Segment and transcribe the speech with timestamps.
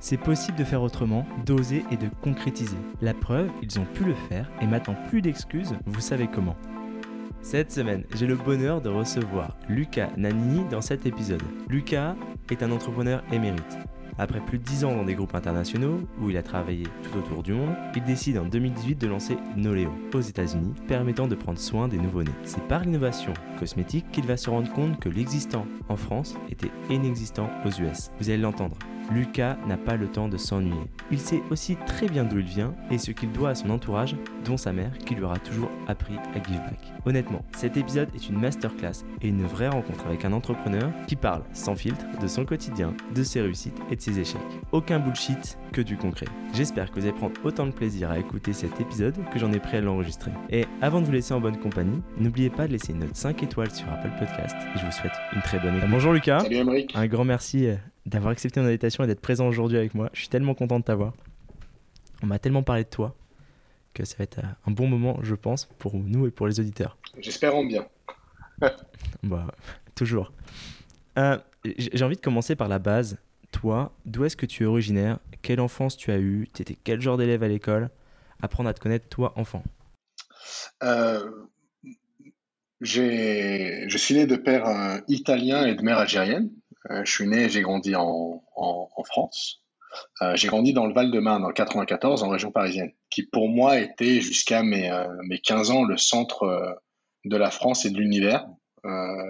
[0.00, 2.76] C'est possible de faire autrement, d'oser et de concrétiser.
[3.00, 6.56] La preuve, ils ont pu le faire et maintenant plus d'excuses, vous savez comment.
[7.42, 11.42] Cette semaine, j'ai le bonheur de recevoir Lucas Nanini dans cet épisode.
[11.68, 12.16] Lucas
[12.50, 13.78] est un entrepreneur émérite.
[14.18, 17.42] Après plus de 10 ans dans des groupes internationaux, où il a travaillé tout autour
[17.42, 21.86] du monde, il décide en 2018 de lancer Noleo aux États-Unis, permettant de prendre soin
[21.86, 22.32] des nouveau-nés.
[22.42, 27.50] C'est par l'innovation cosmétique qu'il va se rendre compte que l'existant en France était inexistant
[27.64, 28.10] aux US.
[28.18, 28.78] Vous allez l'entendre.
[29.10, 30.90] Lucas n'a pas le temps de s'ennuyer.
[31.10, 34.16] Il sait aussi très bien d'où il vient et ce qu'il doit à son entourage,
[34.46, 36.92] dont sa mère, qui lui aura toujours appris à give back.
[37.04, 41.42] Honnêtement, cet épisode est une masterclass et une vraie rencontre avec un entrepreneur qui parle
[41.52, 44.40] sans filtre de son quotidien, de ses réussites et de ses échecs.
[44.72, 46.26] Aucun bullshit, que du concret.
[46.54, 49.58] J'espère que vous allez prendre autant de plaisir à écouter cet épisode que j'en ai
[49.58, 50.30] pris à l'enregistrer.
[50.50, 53.42] Et avant de vous laisser en bonne compagnie, n'oubliez pas de laisser une note 5
[53.42, 55.90] étoiles sur Apple Podcast et je vous souhaite une très bonne écoute.
[55.90, 56.40] Bonjour Lucas.
[56.40, 56.92] Salut Emeric.
[56.94, 57.76] Un grand merci euh,
[58.06, 60.08] d'avoir accepté mon invitation et d'être présent aujourd'hui avec moi.
[60.12, 61.12] Je suis tellement content de t'avoir.
[62.22, 63.14] On m'a tellement parlé de toi
[63.96, 66.98] que ça va être un bon moment, je pense, pour nous et pour les auditeurs.
[67.18, 67.86] J'espère en bien.
[69.22, 69.46] bah,
[69.94, 70.32] toujours.
[71.18, 73.18] Euh, J'ai envie de commencer par la base.
[73.52, 75.18] Toi, d'où est-ce que tu es originaire?
[75.40, 76.46] Quelle enfance tu as eue?
[76.52, 77.88] Tu étais quel genre d'élève à l'école?
[78.42, 79.62] Apprendre à te connaître, toi, enfant.
[80.82, 81.30] Euh,
[82.80, 86.50] je suis né de père euh, italien et de mère algérienne.
[86.90, 89.62] Euh, je suis né et j'ai grandi en, en, en France.
[90.22, 94.20] Euh, j'ai grandi dans le Val-de-Marne, le 94, en région parisienne, qui pour moi était
[94.20, 96.72] jusqu'à mes, euh, mes 15 ans le centre euh,
[97.24, 98.46] de la France et de l'univers.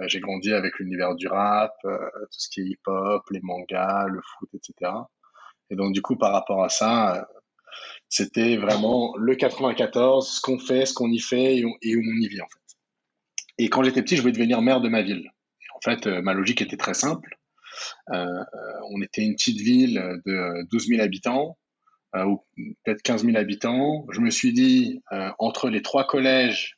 [0.05, 1.89] J'ai grandi avec l'univers du rap, tout
[2.29, 4.91] ce qui est hip-hop, les mangas, le foot, etc.
[5.71, 7.27] Et donc du coup, par rapport à ça,
[8.07, 12.27] c'était vraiment le 94, ce qu'on fait, ce qu'on y fait et, où on y
[12.27, 12.77] vit en fait.
[13.57, 15.31] Et quand j'étais petit, je voulais devenir maire de ma ville.
[15.73, 17.35] En fait, ma logique était très simple.
[18.11, 18.43] Euh, euh,
[18.91, 21.57] on était une petite ville de 12 000 habitants,
[22.15, 22.43] euh, ou
[22.83, 24.05] peut-être 15 000 habitants.
[24.11, 25.01] Je me suis dit,
[25.39, 26.77] entre les trois collèges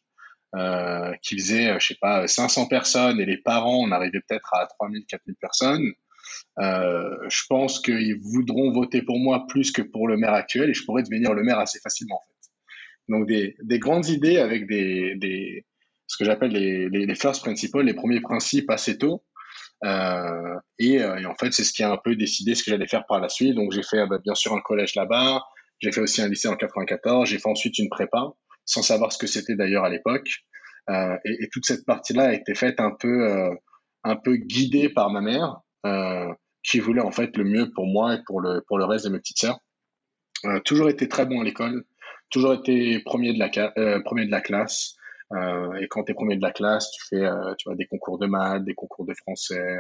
[1.22, 4.90] qui faisaient, je sais pas, 500 personnes et les parents, on arrivait peut-être à 3
[4.90, 5.92] 000, 4 000 personnes.
[6.58, 10.84] Je pense qu'ils voudront voter pour moi plus que pour le maire actuel et je
[10.86, 12.50] pourrais devenir le maire assez facilement en fait.
[13.10, 15.66] Donc des, des grandes idées avec des
[16.10, 19.24] ce que j'appelle les, les, les first principles, les premiers principes assez tôt.
[19.86, 22.72] Euh, et, euh, et en fait, c'est ce qui a un peu décidé ce que
[22.72, 23.56] j'allais faire par la suite.
[23.56, 25.44] Donc j'ai fait euh, bah, bien sûr un collège là-bas,
[25.80, 28.28] j'ai fait aussi un lycée en 94, j'ai fait ensuite une prépa,
[28.66, 30.30] sans savoir ce que c'était d'ailleurs à l'époque.
[31.24, 33.52] Et, toute cette partie-là a été faite un peu,
[34.04, 35.62] un peu guidée par ma mère,
[36.64, 39.12] qui voulait en fait le mieux pour moi et pour le, pour le reste de
[39.12, 39.60] mes petites sœurs.
[40.66, 41.86] Toujours été très bon à l'école,
[42.32, 44.96] toujours été premier de la, premier de la classe.
[45.34, 47.86] Euh, et quand tu es premier de la classe, tu fais euh, tu vois, des
[47.86, 49.80] concours de maths, des concours de français,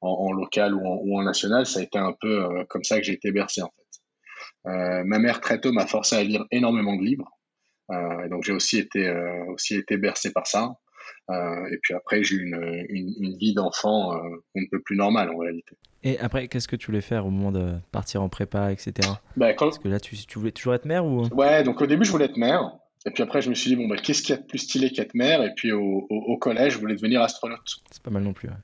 [0.00, 1.66] en, en local ou en, ou en national.
[1.66, 4.70] Ça a été un peu euh, comme ça que j'ai été bercé en fait.
[4.70, 7.30] Euh, ma mère très tôt m'a forcé à lire énormément de livres.
[7.90, 10.74] Euh, et donc j'ai aussi été euh, aussi été bercé par ça.
[11.30, 14.18] Euh, et puis après j'ai eu une, une, une vie d'enfant euh,
[14.56, 15.76] un peu plus normale en réalité.
[16.06, 18.92] Et après, qu'est-ce que tu voulais faire au moment de partir en prépa, etc.
[19.38, 19.66] Bah, quand...
[19.66, 21.26] Parce que là, tu, tu voulais toujours être ou?
[21.34, 22.72] Ouais, donc au début je voulais être maire.
[23.06, 24.58] Et puis après je me suis dit bon bah qu'est-ce qu'il y a de plus
[24.58, 25.42] stylé qu'être maire?
[25.42, 27.60] Et puis au, au, au collège je voulais devenir astronaute.
[27.90, 28.48] C'est pas mal non plus.
[28.48, 28.54] Ouais.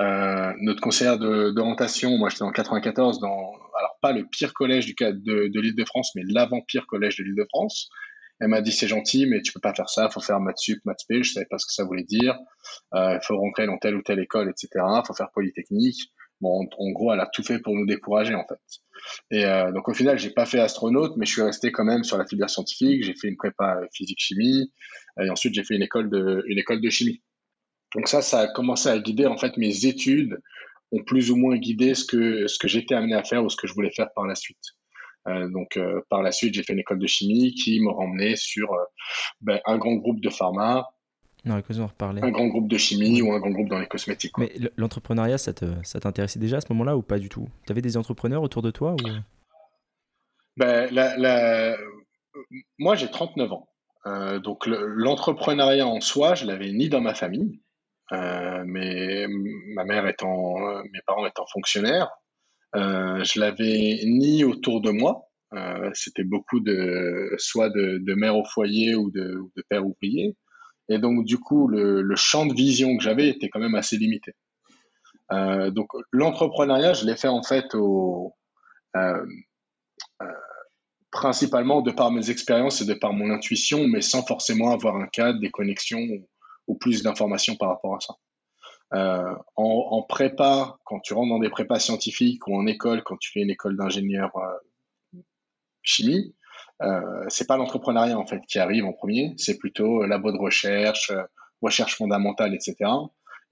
[0.00, 4.86] Euh, notre conseillère de- d'orientation, moi j'étais le 94, dans, alors pas le pire collège
[4.86, 7.90] du, ca- de, de l'Île-de-France, mais l'avant-pire collège de l'Île-de-France.
[8.40, 10.80] Elle m'a dit c'est gentil, mais tu peux pas faire ça, faut faire maths sup,
[10.84, 12.36] maths p, je savais pas ce que ça voulait dire,
[12.94, 14.84] euh, faut rentrer dans telle ou telle école, etc.
[15.06, 16.10] Faut faire polytechnique.
[16.40, 18.58] Bon, en, en gros, elle a tout fait pour nous décourager en fait.
[19.30, 22.04] Et euh, donc au final, j'ai pas fait astronaute, mais je suis resté quand même
[22.04, 23.04] sur la filière scientifique.
[23.04, 24.72] J'ai fait une prépa physique-chimie,
[25.20, 27.22] et ensuite j'ai fait une école de une école de chimie.
[27.94, 30.38] Donc ça, ça a commencé à guider en fait mes études,
[30.92, 33.56] ont plus ou moins guidé ce que ce que j'étais amené à faire ou ce
[33.56, 34.64] que je voulais faire par la suite.
[35.28, 38.36] Euh, donc euh, par la suite, j'ai fait une école de chimie qui m'a emmené
[38.36, 38.68] sur
[39.40, 40.86] ben, un grand groupe de pharma,
[42.22, 44.32] Un grand groupe de chimie ou un grand groupe dans les cosmétiques.
[44.32, 44.44] quoi.
[44.44, 47.48] Mais l'entrepreneuriat, ça te- ça t'intéressait déjà à ce moment-là ou pas du tout?
[47.66, 49.06] Tu avais des entrepreneurs autour de toi ou...
[50.56, 51.76] Ben, la, la...
[52.78, 53.68] Moi, j'ai 39 ans.
[54.06, 57.60] Euh, donc le- l'entrepreneuriat en soi, je l'avais ni dans ma famille,
[58.12, 59.26] euh, mais
[59.74, 62.10] ma mère étant, euh, mes parents étant fonctionnaires,
[62.74, 65.28] euh, je l'avais ni autour de moi.
[65.94, 70.34] c'était beaucoup de soit de, de mère au foyer ou de, de père ouvrier.
[70.92, 74.34] Et donc, du coup, le, champ de vision que j'avais était quand même assez limité.
[75.32, 78.28] Euh, donc, l'entrepreneuriat, je l'ai fait en fait euh,
[78.96, 79.26] euh,
[81.10, 85.06] principalement de par mes expériences et de par mon intuition, mais sans forcément avoir un
[85.06, 86.06] cadre, des connexions
[86.68, 88.14] ou, plus d'informations par rapport à ça.
[89.56, 93.40] En, prépa, quand tu rentres dans des prépas scientifiques ou en école, quand tu fais
[93.40, 94.30] une école d'ingénieur
[95.82, 96.34] chimie,
[96.82, 101.10] euh, c'est pas l'entrepreneuriat en fait qui arrive en premier, c'est plutôt labo de recherche,
[101.10, 101.22] euh,
[101.60, 102.90] recherche fondamentale, etc.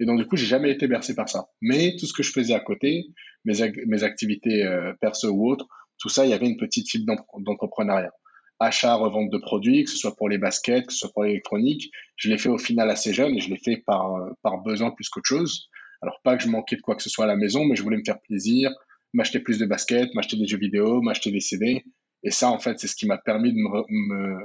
[0.00, 1.46] Et donc du coup, j'ai jamais été bercé par ça.
[1.60, 3.06] Mais tout ce que je faisais à côté,
[3.44, 3.54] mes,
[3.86, 5.66] mes activités euh, perso ou autres,
[5.98, 8.12] tout ça, il y avait une petite fibre d'entrepreneuriat.
[8.58, 11.90] Achat, revente de produits, que ce soit pour les baskets, que ce soit pour l'électronique,
[12.16, 14.10] je l'ai fait au final assez jeune et je l'ai fait par,
[14.42, 15.68] par besoin plus qu'autre chose.
[16.02, 17.82] Alors pas que je manquais de quoi que ce soit à la maison, mais je
[17.82, 18.70] voulais me faire plaisir,
[19.12, 21.84] m'acheter plus de baskets, m'acheter des jeux vidéo, m'acheter des CD.
[22.22, 24.36] Et ça, en fait, c'est ce qui m'a permis de, me,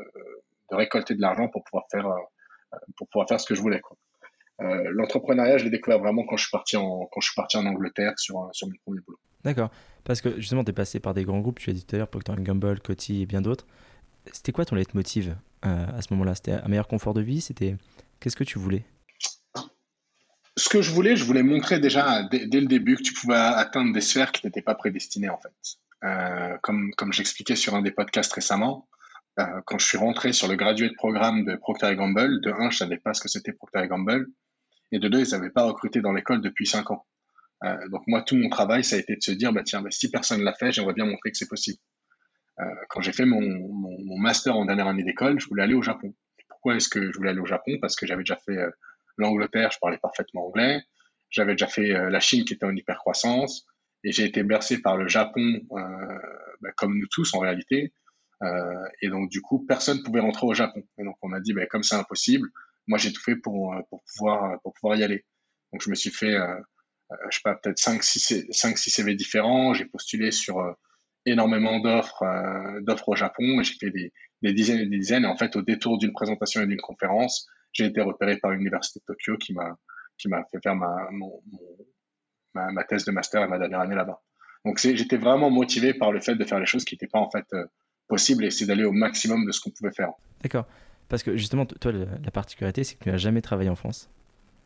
[0.72, 3.80] de récolter de l'argent pour pouvoir faire euh, pour pouvoir faire ce que je voulais.
[3.80, 3.98] Quoi.
[4.62, 7.58] Euh, l'entrepreneuriat, je l'ai découvert vraiment quand je suis parti en, quand je suis parti
[7.58, 9.20] en Angleterre sur, sur mon premier boulot.
[9.44, 9.70] D'accord.
[10.04, 12.00] Parce que justement, tu es passé par des grands groupes, tu l'as dit tout à
[12.00, 13.68] l'heure, Procter Gamble, Coty et bien d'autres.
[14.32, 15.36] C'était quoi ton leitmotiv
[15.66, 16.36] euh, à ce moment-là?
[16.36, 17.42] C'était un meilleur confort de vie?
[17.42, 17.76] C'était
[18.20, 18.84] Qu'est-ce que tu voulais?
[20.58, 23.36] Ce que je voulais, je voulais montrer déjà dès, dès le début que tu pouvais
[23.36, 25.52] atteindre des sphères qui n'étaient pas prédestinées en fait.
[26.06, 28.88] Euh, comme, j'expliquais sur un des podcasts récemment,
[29.40, 32.78] euh, quand je suis rentré sur le graduate programme de Procter Gamble, de un, je
[32.78, 34.28] savais pas ce que c'était Procter Gamble,
[34.92, 37.06] et de deux, ils n'avaient pas recruté dans l'école depuis cinq ans.
[37.64, 39.90] Euh, donc moi, tout mon travail, ça a été de se dire, bah tiens, bah,
[39.90, 41.80] si personne l'a fait, j'aimerais bien montrer que c'est possible.
[42.88, 46.16] Quand j'ai fait mon, mon, master en dernière année d'école, je voulais aller au Japon.
[46.48, 47.74] Pourquoi est-ce que je voulais aller au Japon?
[47.82, 48.56] Parce que j'avais déjà fait
[49.18, 50.82] l'Angleterre, je parlais parfaitement anglais.
[51.30, 53.68] J'avais déjà fait la Chine qui était en hypercroissance.
[54.06, 55.42] Et j'ai été bercé par le Japon,
[55.72, 56.20] euh,
[56.62, 57.92] bah, comme nous tous en réalité.
[58.44, 60.84] Euh, et donc du coup, personne pouvait rentrer au Japon.
[61.00, 62.48] Et donc on a dit, bah, comme c'est impossible,
[62.88, 65.26] moi j'ai tout fait pour, pour, pouvoir, pour pouvoir y aller.
[65.74, 66.56] Donc je me suis fait, euh,
[67.32, 70.64] je sais pas, peut-être 5 6 5 6 CV différents, j'ai postulé sur
[71.26, 72.24] énormément d'offres
[72.82, 74.14] d'offres au Japon j'ai fait des,
[74.44, 77.48] des, dizaines et des dizaines et en fait au détour d'une présentation et d'une conférence,
[77.74, 79.76] j'ai été repéré par l'université de Tokyo qui m'a
[80.18, 81.42] qui m'a fait faire ma, mon,
[82.56, 84.22] ma, thèse de master et ma dernière année là-bas.
[84.66, 87.30] Donc j'étais vraiment motivé par le fait de faire les choses qui n'étaient pas en
[87.30, 87.66] fait euh,
[88.08, 90.12] possibles et c'est d'aller au maximum de ce qu'on pouvait faire.
[90.42, 90.66] D'accord.
[91.08, 94.10] Parce que justement, toi, la particularité, c'est que tu n'as jamais travaillé en France.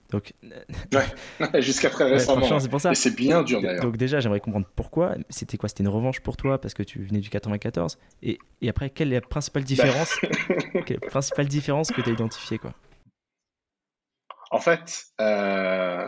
[0.09, 0.33] Donc,
[0.93, 2.59] ouais, jusqu'à très récemment.
[2.59, 2.91] c'est pour ça.
[2.91, 3.83] Et c'est bien dur d'ailleurs.
[3.83, 5.15] Donc déjà, j'aimerais comprendre pourquoi.
[5.29, 5.69] C'était quoi?
[5.69, 7.97] C'était une revanche pour toi parce que tu venais du 94.
[8.23, 10.17] Et, et après, quelle est la principale différence,
[10.85, 12.73] quelle principale différence que tu as identifiée quoi?
[14.51, 16.05] En fait, euh,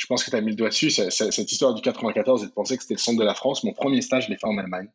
[0.00, 2.52] je pense que tu as mis le doigt dessus, cette histoire du 94 et de
[2.52, 3.64] penser que c'était le centre de la France.
[3.64, 4.88] Mon premier stage, je l'ai fait en Allemagne.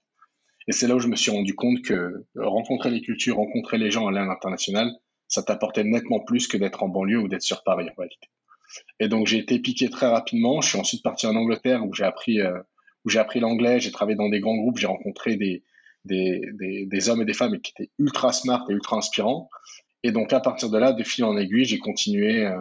[0.68, 3.92] Et c'est là où je me suis rendu compte que rencontrer les cultures, rencontrer les
[3.92, 4.92] gens à l'international,
[5.28, 8.30] ça t'apportait nettement plus que d'être en banlieue ou d'être sur Paris en réalité.
[9.00, 10.60] Et donc j'ai été piqué très rapidement.
[10.62, 12.58] Je suis ensuite parti en Angleterre où j'ai appris euh,
[13.06, 13.80] où j'ai appris l'anglais.
[13.80, 14.80] J'ai travaillé dans des grands groupes.
[14.80, 15.63] J'ai rencontré des
[16.04, 19.50] des, des des, hommes et des femmes qui étaient ultra smart et ultra inspirants.
[20.01, 22.58] Et donc à partir de là, de fil en aiguille, j'ai continué euh,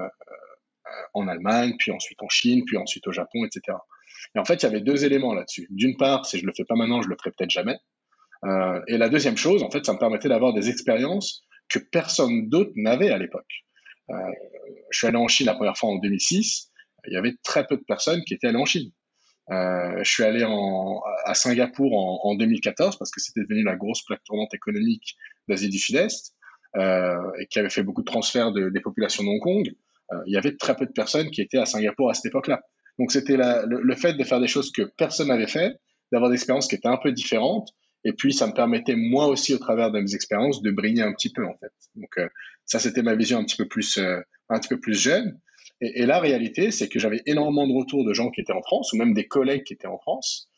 [1.14, 3.78] en Allemagne, puis ensuite en Chine, puis ensuite au Japon, etc.
[4.34, 5.66] Et en fait, il y avait deux éléments là-dessus.
[5.70, 7.76] D'une part, si je le fais pas maintenant, je le ferai peut-être jamais.
[8.44, 12.49] Euh, et la deuxième chose, en fait, ça me permettait d'avoir des expériences que personne
[12.49, 13.64] d'autre n'avait à l'époque.
[14.11, 14.14] Euh,
[14.90, 16.71] je suis allé en Chine la première fois en 2006.
[17.06, 18.90] Il y avait très peu de personnes qui étaient allées en Chine.
[19.50, 23.76] Euh, je suis allé en, à Singapour en, en 2014 parce que c'était devenu la
[23.76, 25.16] grosse plaque tournante économique
[25.49, 26.35] d'Asie du Sud-Est
[26.76, 29.73] et qui avait fait beaucoup de transferts de, des populations de Hong Kong.
[30.14, 32.62] Euh, il y avait très peu de personnes qui étaient à Singapour à cette époque-là.
[32.99, 35.75] Donc c'était le, fait de faire des choses que personne n'avait fait,
[36.12, 37.71] d'avoir des expériences qui étaient un peu différentes,
[38.04, 41.12] et puis ça me permettait moi aussi au travers de mes expériences de briller un
[41.12, 41.73] petit peu en fait.
[41.97, 42.28] Donc euh,
[42.66, 45.40] ça c'était ma vision un petit peu plus euh, un petit peu plus jeune.
[45.80, 48.92] Et, la réalité c'est que j'avais énormément de retours de gens qui étaient en France
[48.92, 50.49] ou même des collègues qui étaient en France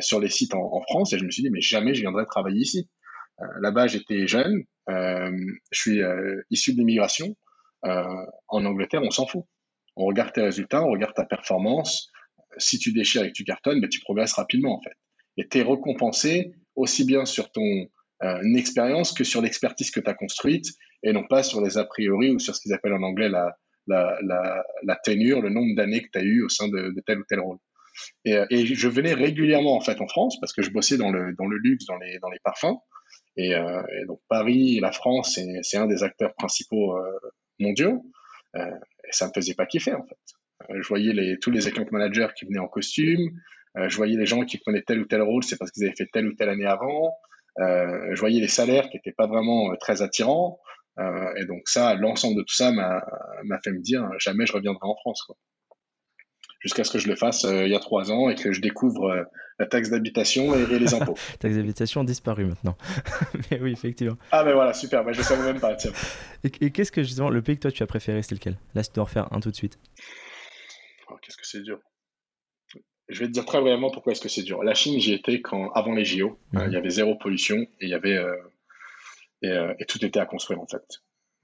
[0.00, 2.60] sur les sites en, France et je me suis dit mais jamais je viendrai travailler
[2.60, 2.90] ici.
[3.60, 6.00] Là-bas j'étais jeune, je suis
[6.50, 7.36] issu de l'immigration.
[7.86, 9.44] Euh, en Angleterre, on s'en fout.
[9.96, 12.10] On regarde tes résultats, on regarde ta performance.
[12.58, 14.96] Si tu déchires et que tu cartonnes, ben, tu progresses rapidement en fait.
[15.36, 17.86] Et tu es récompensé aussi bien sur ton
[18.22, 20.66] euh, expérience que sur l'expertise que tu as construite
[21.02, 23.56] et non pas sur les a priori ou sur ce qu'ils appellent en anglais la,
[23.86, 27.18] la, la, la ténure, le nombre d'années que tu as eu au sein de, tel
[27.18, 27.58] ou tel rôle.
[28.24, 31.10] Et, euh, et, je venais régulièrement en fait en France parce que je bossais dans
[31.10, 32.78] le, dans le luxe, dans les, dans les parfums.
[33.36, 33.52] Et,
[34.06, 36.96] donc Paris la France, c'est un des acteurs principaux
[37.58, 38.04] mondiaux.
[38.56, 38.70] Euh,
[39.08, 40.18] et ça me faisait pas kiffer en fait.
[40.70, 43.30] Euh, je voyais les, tous les account managers qui venaient en costume,
[43.76, 46.08] je voyais les gens qui prenaient tel ou tel rôle, c'est parce qu'ils avaient fait
[46.12, 47.12] telle ou telle année avant.
[47.58, 50.60] je voyais les salaires qui n'étaient pas vraiment très attirants.
[51.36, 54.94] et donc ça, l'ensemble de tout ça m'a fait me dire jamais je reviendrai en
[54.94, 55.24] France.
[55.24, 55.36] Quoi
[56.64, 58.60] jusqu'à ce que je le fasse euh, il y a trois ans et que je
[58.60, 59.22] découvre euh,
[59.60, 61.14] la taxe d'habitation et, les impôts.
[61.38, 62.76] taxe d'habitation a disparu maintenant.
[63.50, 64.16] Mais oui, effectivement.
[64.32, 65.76] Ah ben voilà, super, ben, je ne savais même pas.
[65.76, 65.92] Tiens.
[66.42, 68.58] Et, qu'est-ce que justement, le pays que toi tu as préféré, c'est lequel?
[68.74, 69.78] Là, tu dois refaire un tout de suite.
[71.08, 71.78] Oh, qu'est-ce que c'est dur.
[73.08, 74.64] Je vais te dire très brièvement pourquoi est-ce que c'est dur.
[74.64, 76.38] La Chine, j'y étais quand, avant les JO.
[76.54, 80.26] Hein, il y avait zéro pollution et il y avait euh, et, tout était à
[80.26, 80.82] construire en fait.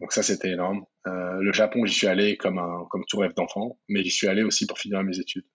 [0.01, 0.85] Donc ça, c'était énorme.
[1.07, 4.29] Euh, le Japon, j'y suis allé comme un comme tout rêve d'enfant, mais j'y suis
[4.29, 5.47] allé aussi pour finir mes études.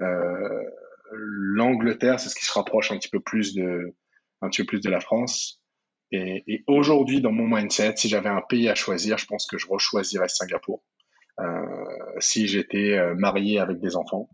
[0.00, 0.62] Euh,
[1.10, 3.94] L'Angleterre, c'est ce qui se rapproche un petit peu plus de
[4.42, 5.62] un petit peu plus de la France.
[6.10, 9.58] Et, et aujourd'hui, dans mon mindset, si j'avais un pays à choisir, je pense que
[9.58, 10.82] je rechoisirais Singapour.
[11.40, 11.64] Euh,
[12.18, 14.28] si j'étais euh, marié avec des enfants,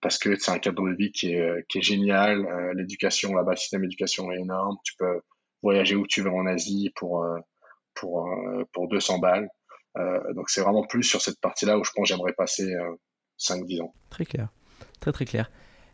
[0.00, 2.46] parce que c'est un cadre de vie qui est, qui est génial.
[2.46, 4.76] Euh, l'éducation là-bas, le système d'éducation est énorme.
[4.84, 5.20] Tu peux
[5.62, 7.24] voyager où tu veux en Asie pour
[7.98, 9.48] pour, euh, pour 200 balles.
[9.96, 12.72] Euh, donc c'est vraiment plus sur cette partie-là où je pense j'aimerais passer
[13.38, 13.94] 5-10 euh, ans.
[14.10, 14.48] Très clair,
[15.00, 15.50] très très clair.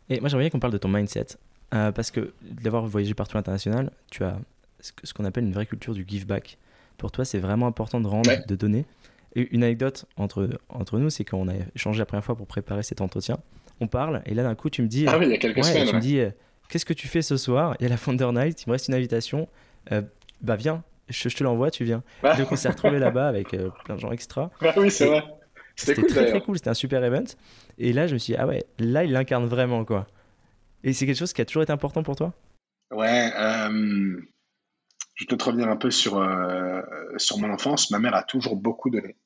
[0.09, 1.37] Et moi j'aimerais bien qu'on parle de ton mindset,
[1.69, 4.37] parce que d'avoir voyagé partout à l'international, tu as
[4.79, 6.57] ce qu'on appelle une vraie culture du give back.
[6.97, 8.85] Pour toi, c'est vraiment important de rendre, de donner.
[9.35, 12.83] Et une anecdote entre, entre nous, c'est qu'on a échangé la première fois pour préparer
[12.83, 13.39] cet entretien.
[13.81, 15.05] On parle, et là d'un coup, tu me dis.
[15.07, 15.87] Ah oui, il y a quelques semaines.
[15.89, 16.21] Tu me dis,
[16.69, 17.75] qu'est-ce que tu fais ce soir?
[17.79, 19.49] Il y a la Founder Night, il me reste une invitation.
[20.41, 22.03] bah viens, je, te l'envoie, tu viens.
[22.23, 24.51] Donc on s'est retrouvé là-bas avec euh, plein de gens extra.
[24.61, 25.23] Bah oui, c'est vrai.
[25.75, 27.25] C'était cool, très très cool, c'était un super event.
[27.77, 30.07] Et là, je me suis dit, ah ouais, là, il l'incarne vraiment, quoi.
[30.83, 32.33] Et c'est quelque chose qui a toujours été important pour toi?
[32.91, 34.21] Ouais, euh,
[35.15, 36.81] je peux te revenir un peu sur, euh,
[37.17, 37.91] sur mon enfance.
[37.91, 39.17] Ma mère a toujours beaucoup donné.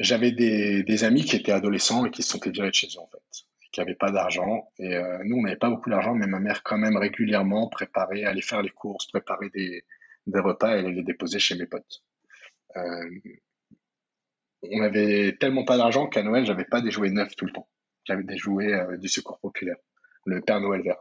[0.00, 2.88] J'avais des, des, amis qui étaient adolescents et qui se sont fait virer de chez
[2.88, 4.70] eux, en fait qui n'avaient pas d'argent.
[4.78, 8.24] Et euh, nous, on n'avait pas beaucoup d'argent, mais ma mère, quand même, régulièrement préparait,
[8.24, 9.84] allait faire les courses, préparer des,
[10.28, 12.04] des repas et allait les déposer chez mes potes.
[12.76, 13.10] Euh,
[14.62, 17.68] on avait tellement pas d'argent qu'à Noël, j'avais pas des jouets neufs tout le temps.
[18.04, 19.76] J'avais des jouets euh, du secours populaire,
[20.24, 21.00] le Père Noël vert.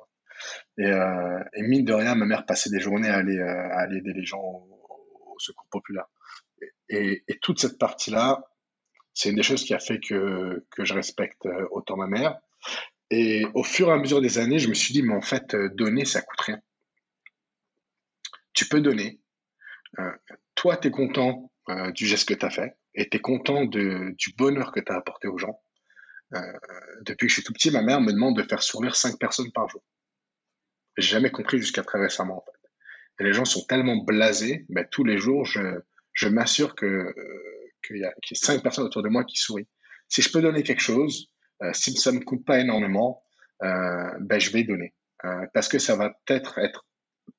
[0.79, 4.41] Et, mine de rien, ma mère passait des journées à aller, à aider les gens
[4.41, 6.07] au, secours populaire.
[6.89, 8.43] Et, et, toute cette partie-là,
[9.13, 12.39] c'est une des choses qui a fait que, que je respecte autant ma mère.
[13.15, 15.53] Et au fur et à mesure des années, je me suis dit, mais en fait,
[15.53, 16.59] euh, donner, ça coûte rien.
[18.53, 19.19] Tu peux donner.
[19.99, 20.11] Euh,
[20.55, 23.65] toi, tu es content euh, du geste que tu as fait et tu es content
[23.65, 25.59] du bonheur que tu as apporté aux gens.
[27.01, 29.51] depuis que je suis tout petit, ma mère me demande de faire sourire cinq personnes
[29.51, 29.83] par jour.
[30.97, 33.23] J'ai jamais compris jusqu'à très récemment, en fait.
[33.23, 37.13] Les gens sont tellement blasés, ben, tous les jours, je, m'assure que
[37.85, 39.67] qu'il y, a cinq personnes autour de moi qui sourient.
[40.07, 41.32] Si je peux donner quelque chose,
[41.71, 43.23] si ça me coûte pas énormément,
[43.63, 44.93] euh, ben je vais donner
[45.23, 46.85] euh, parce que ça va peut-être être,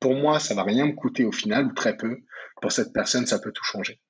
[0.00, 2.16] pour moi, ça va rien me coûter au final ou très peu.
[2.62, 4.00] Pour cette personne, ça peut tout changer.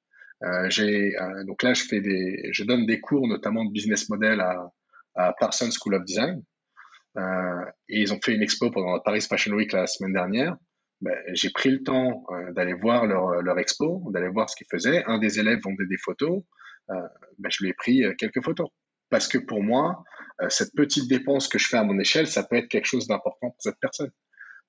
[0.68, 1.14] j'ai
[1.46, 4.70] donc là, je fais des, je donne des cours notamment de business model à,
[5.16, 6.42] à Parsons School of Design.
[7.16, 10.56] Euh, et ils ont fait une expo pendant la Paris Fashion Week la semaine dernière.
[11.00, 15.02] Ben, j'ai pris le temps d'aller voir leur, leur expo, d'aller voir ce qu'ils faisaient.
[15.06, 16.42] Un des élèves vendait des photos.
[16.90, 16.94] Euh,
[17.38, 18.68] ben, je lui ai pris quelques photos
[19.10, 20.04] parce que pour moi,
[20.42, 23.06] euh, cette petite dépense que je fais à mon échelle, ça peut être quelque chose
[23.06, 24.10] d'important pour cette personne.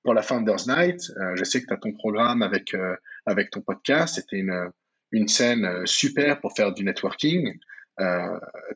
[0.02, 2.94] Pour la Founders Night, euh, je sais que tu as ton programme avec, euh,
[3.26, 4.70] avec ton podcast, c'était une,
[5.10, 7.52] une scène super pour faire du networking.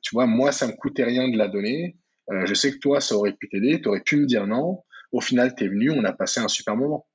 [0.03, 1.97] tu vois, moi, ça me coûtait rien de la donner.
[2.31, 4.83] je sais que toi, ça aurait pu t'aider, tu aurais pu me dire non.
[5.13, 7.07] Au final, tu es venu, on a passé un super moment.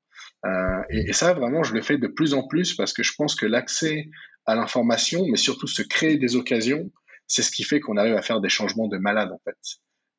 [0.90, 3.36] et, et, ça, vraiment, je le fais de plus en plus parce que je pense
[3.36, 4.10] que l'accès
[4.46, 6.92] à l'information, mais surtout se créer des occasions,
[7.28, 9.58] c'est ce qui fait qu'on arrive à faire des changements de malade en fait.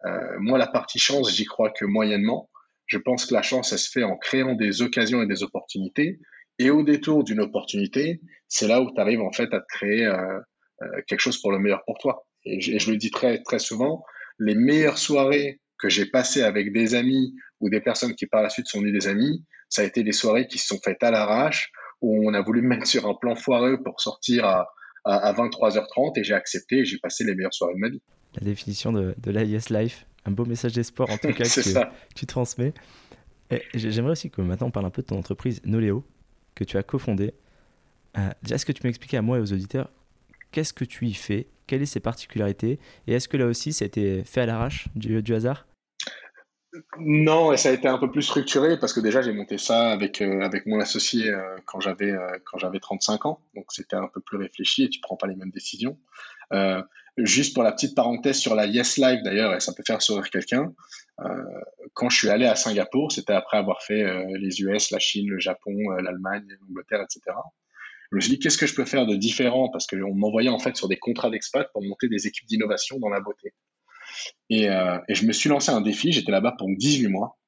[0.04, 2.50] Euh, moi, la partie chance, j'y crois que moyennement.
[2.86, 6.20] Je pense que la chance, elle se fait en créant des occasions et des opportunités.
[6.58, 10.06] Et au détour d'une opportunité, c'est là où tu arrives en fait à te créer
[10.06, 10.38] euh,
[10.82, 12.26] euh, quelque chose pour le meilleur pour toi.
[12.44, 14.04] Et je, le dis très très souvent,
[14.38, 18.48] les meilleures soirées que j'ai passées avec des amis ou des personnes qui par la
[18.48, 21.10] suite sont devenues des amis, ça a été des soirées qui se sont faites à
[21.10, 24.68] l'arrache, où on a voulu mettre sur un plan foireux pour sortir à,
[25.06, 28.02] à, 23h30 et j'ai accepté et j'ai passé les meilleures soirées de ma vie.
[28.34, 32.26] La définition de, de l'IS Life, un beau message d'espoir en tout cas que, tu
[32.26, 32.74] transmets.
[33.74, 36.04] J'aimerais aussi que maintenant on parle un peu de ton entreprise Noléo
[36.54, 37.32] que tu as cofondée.
[38.18, 39.90] Euh, est-ce que tu peux m'expliquer à moi et aux auditeurs
[40.50, 42.78] qu'est-ce que tu y fais, quelles sont ses particularités?
[43.06, 45.65] Et est-ce que là aussi ça a été fait à l'arrache du, du hasard?
[46.98, 49.90] Non, et ça a été un peu plus structuré parce que déjà j'ai monté ça
[49.90, 53.96] avec, euh, avec mon associé euh, quand j'avais euh, quand j'avais 35 ans, donc c'était
[53.96, 55.98] un peu plus réfléchi et tu prends pas les mêmes décisions.
[57.18, 60.28] juste pour la petite parenthèse sur la Yes Live d'ailleurs, et ça peut faire sourire
[60.30, 60.74] quelqu'un,
[61.94, 64.04] quand je suis allé à Singapour, c'était après avoir fait
[64.38, 67.36] les US, la Chine, le Japon, l'Allemagne, l'Angleterre, etc.
[68.10, 69.70] Je me suis dit qu'est-ce que je peux faire de différent?
[69.70, 73.08] Parce qu'on m'envoyait en fait sur des contrats d'expat pour monter des équipes d'innovation dans
[73.08, 73.54] la beauté.
[74.52, 76.12] Euh, et, je me suis lancé un défi.
[76.12, 77.38] J'étais là-bas pour 18 mois.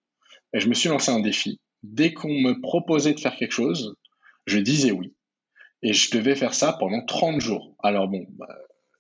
[0.53, 1.61] Et je me suis lancé un défi.
[1.83, 3.95] Dès qu'on me proposait de faire quelque chose,
[4.47, 5.15] je disais oui.
[5.83, 7.77] Et je devais faire ça pendant 30 jours.
[7.83, 8.49] Alors bon, bah,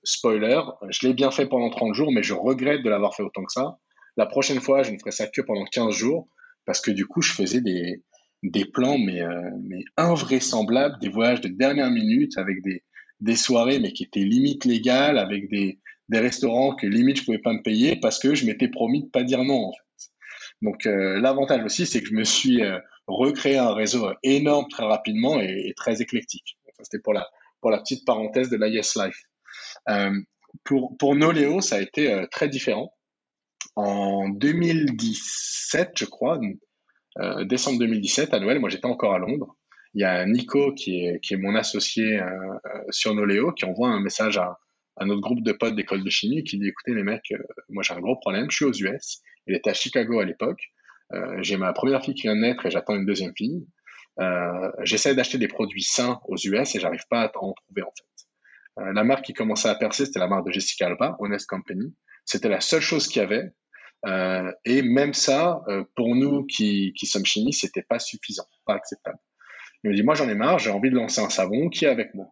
[0.05, 0.61] spoiler,
[0.91, 3.53] je l'ai bien fait pendant 30 jours, mais je regrette de l'avoir fait autant que
[3.53, 3.79] ça.
[4.17, 6.29] La prochaine fois, je ne ferai ça que pendant 15 jours,
[6.67, 8.05] parce que du coup, je faisais des,
[8.43, 12.85] des plans, mais, euh, mais invraisemblables, des voyages de dernière minute avec des,
[13.21, 17.39] des soirées, mais qui étaient limite légales, avec des, des restaurants que limite je pouvais
[17.39, 20.11] pas me payer parce que je m'étais promis de pas dire non en fait.
[20.63, 24.85] Donc euh, l'avantage aussi c'est que je me suis euh, recréé un réseau énorme très
[24.85, 26.59] rapidement et, très éclectique.
[26.81, 27.29] C'était pour la
[27.61, 29.23] pour la petite parenthèse de la Yes Life.
[29.89, 30.19] Euh,
[30.65, 32.93] pour pour Noléo ça a été très différent.
[33.77, 36.41] En 2017 je crois,
[37.43, 39.57] décembre 2017 à Noël, moi j'étais encore à Londres.
[39.95, 42.21] Il y a Nico qui est qui est mon associé
[42.91, 44.59] sur Noléo qui envoie un message à
[45.01, 47.39] un autre groupe de potes d'école de chimie qui dit écoutez les mecs, euh,
[47.69, 50.61] moi j'ai un gros problème, je suis aux US, il était à Chicago à l'époque,
[51.13, 53.67] euh, j'ai ma première fille qui vient de naître et j'attends une deuxième fille.
[54.21, 57.93] Euh, j'essaie d'acheter des produits sains aux US et j'arrive pas à en trouver en
[57.97, 58.85] fait.
[58.95, 61.95] la marque qui commençait à percer, c'était la marque de Jessica Alba, Honest Company.
[62.25, 63.53] C'était la seule chose qu'il y avait.
[64.65, 65.63] et même ça,
[65.95, 69.19] pour nous qui, qui sommes chimistes, c'était pas suffisant, pas acceptable.
[69.85, 71.89] Il me dit, moi j'en ai marre, j'ai envie de lancer un savon, qui est
[71.89, 72.27] avec moi?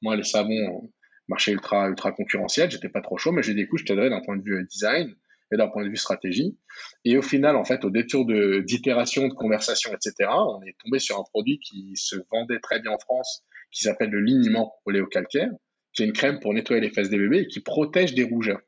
[0.00, 0.90] Moi, les savons,
[1.28, 4.20] marché ultra, ultra concurrentiel, j'étais pas trop chaud, mais j'ai dit, écoute, je t'aiderai d'un
[4.20, 5.14] point de vue design
[5.52, 6.56] et d'un point de vue stratégie.
[7.04, 10.98] Et au final, en fait, au détour de, d'itération, de conversation, etc., on est tombé
[10.98, 15.50] sur un produit qui se vendait très bien en France, qui s'appelle le liniment oléocalcaire,
[15.92, 18.60] qui est une crème pour nettoyer les fesses des bébés et qui protège des rougeurs.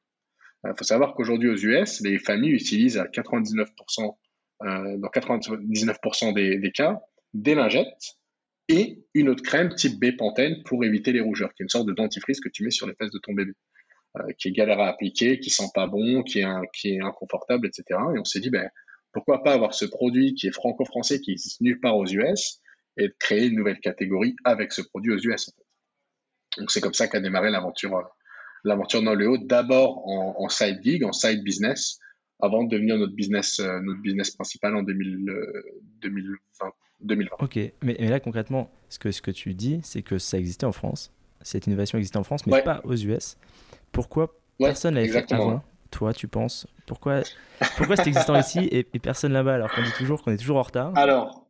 [0.67, 4.17] Il faut savoir qu'aujourd'hui aux US, les familles utilisent à 99%,
[4.63, 7.01] euh, dans 99% des, des cas,
[7.35, 8.17] des lingettes
[8.69, 11.93] et une autre crème type B-Pantène pour éviter les rougeurs, qui est une sorte de
[11.93, 13.53] dentifrice que tu mets sur les fesses de ton bébé,
[14.17, 18.01] euh, qui est galère à appliquer, qui sent pas bon, qui est, inconfortable, etc.
[18.15, 18.69] Et on s'est dit, ben,
[19.13, 22.61] pourquoi pas avoir ce produit qui est franco-français, qui existe nulle part aux US,
[22.97, 25.51] et créer une nouvelle catégorie avec ce produit aux US.
[26.59, 28.03] Donc c'est comme ça qu'a démarré l'aventure, euh,
[28.65, 31.99] l'aventure dans le haut, d'abord en, side gig, en side business,
[32.41, 35.31] avant de devenir notre business, euh, notre business principal en 2000,
[36.03, 36.39] 2020.
[37.01, 37.37] 2020.
[37.41, 40.73] Ok, mais, là concrètement, ce que, ce que tu dis, c'est que ça existait en
[40.73, 43.37] France, cette innovation existait en France, mais pas aux US.
[43.93, 46.67] Pourquoi personne l'avait fait avant Toi, tu penses?
[46.87, 47.23] Pourquoi,
[47.77, 50.63] pourquoi c'est existant ici et, personne là-bas alors qu'on dit toujours qu'on est toujours en
[50.63, 50.97] retard?
[50.97, 51.45] Alors,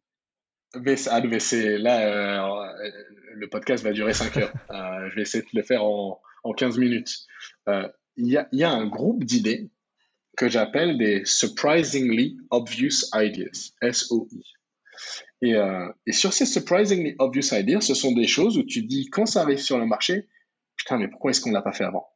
[0.80, 2.90] mais, ah, là, euh,
[3.34, 4.52] le podcast va durer 5 heures.
[4.70, 7.26] Euh, je vais essayer de le faire en, en 15 minutes.
[7.68, 9.70] Euh, il y, a, y a un groupe d'idées
[10.36, 14.26] que j'appelle des Surprisingly Obvious Ideas, SOI.
[15.52, 19.26] Euh, et, sur ces surprisingly obvious ideas, ce sont des choses où tu dis, quand
[19.26, 20.28] ça arrive sur le marché,
[20.76, 22.06] putain, mais pourquoi est-ce qu'on ne l'a pas fait avant?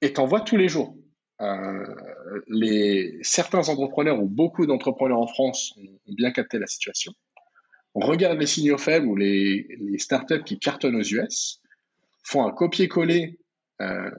[0.00, 0.96] Et tu en vois tous les jours.
[1.40, 1.94] Euh,
[2.46, 7.12] les, certains entrepreneurs ou beaucoup d'entrepreneurs en France ont, bien capté la situation.
[7.94, 11.60] On regarde les signaux faibles ou les, les startups qui cartonnent aux US,
[12.22, 13.38] font un copier-coller
[13.82, 14.10] euh,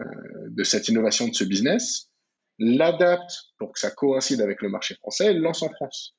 [0.50, 2.12] de cette innovation de ce business,
[2.60, 6.16] l'adaptent pour que ça coïncide avec le marché français lancent en France.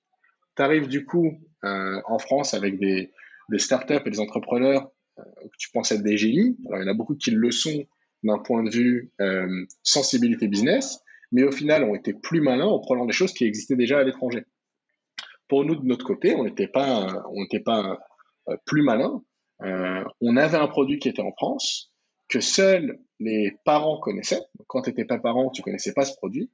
[0.56, 3.12] Tu arrives du coup euh, en France avec des,
[3.50, 6.56] des, startups et des entrepreneurs euh, que tu penses être des génies.
[6.66, 7.84] Alors, il y en a beaucoup qui le sont
[8.22, 11.00] d'un point de vue euh, sensibilité business,
[11.32, 14.04] mais au final ont été plus malins en prenant des choses qui existaient déjà à
[14.04, 14.44] l'étranger.
[15.48, 17.98] Pour nous, de notre côté, on n'était pas, on n'était pas
[18.64, 19.22] plus malins.
[19.60, 21.92] on avait un produit qui était en France,
[22.28, 24.40] que seuls les parents connaissaient.
[24.66, 26.50] Quand tu n'étais pas parent, tu connaissais pas ce produit.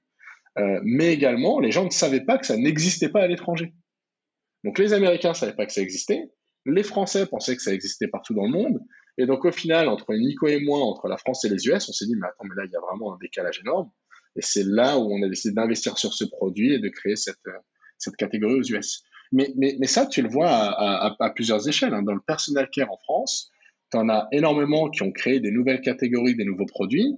[0.84, 3.72] mais également, les gens ne savaient pas que ça n'existait pas à l'étranger.
[4.64, 6.30] Donc les Américains ne savaient pas que ça existait,
[6.66, 8.80] les Français pensaient que ça existait partout dans le monde,
[9.18, 11.92] et donc au final, entre Nico et moi, entre la France et les US, on
[11.92, 13.90] s'est dit, mais attends, mais là, il y a vraiment un décalage énorme.
[14.36, 17.46] Et c'est là où on a décidé d'investir sur ce produit et de créer cette,
[17.46, 17.58] euh,
[17.98, 19.02] cette catégorie aux US.
[19.30, 21.92] Mais, mais, mais ça, tu le vois à plusieurs échelles.
[21.94, 22.02] Hein.
[22.02, 23.50] Dans le personal care en France,
[23.92, 27.14] tu en as énormément qui ont créé des nouvelles catégories, des nouveaux produits.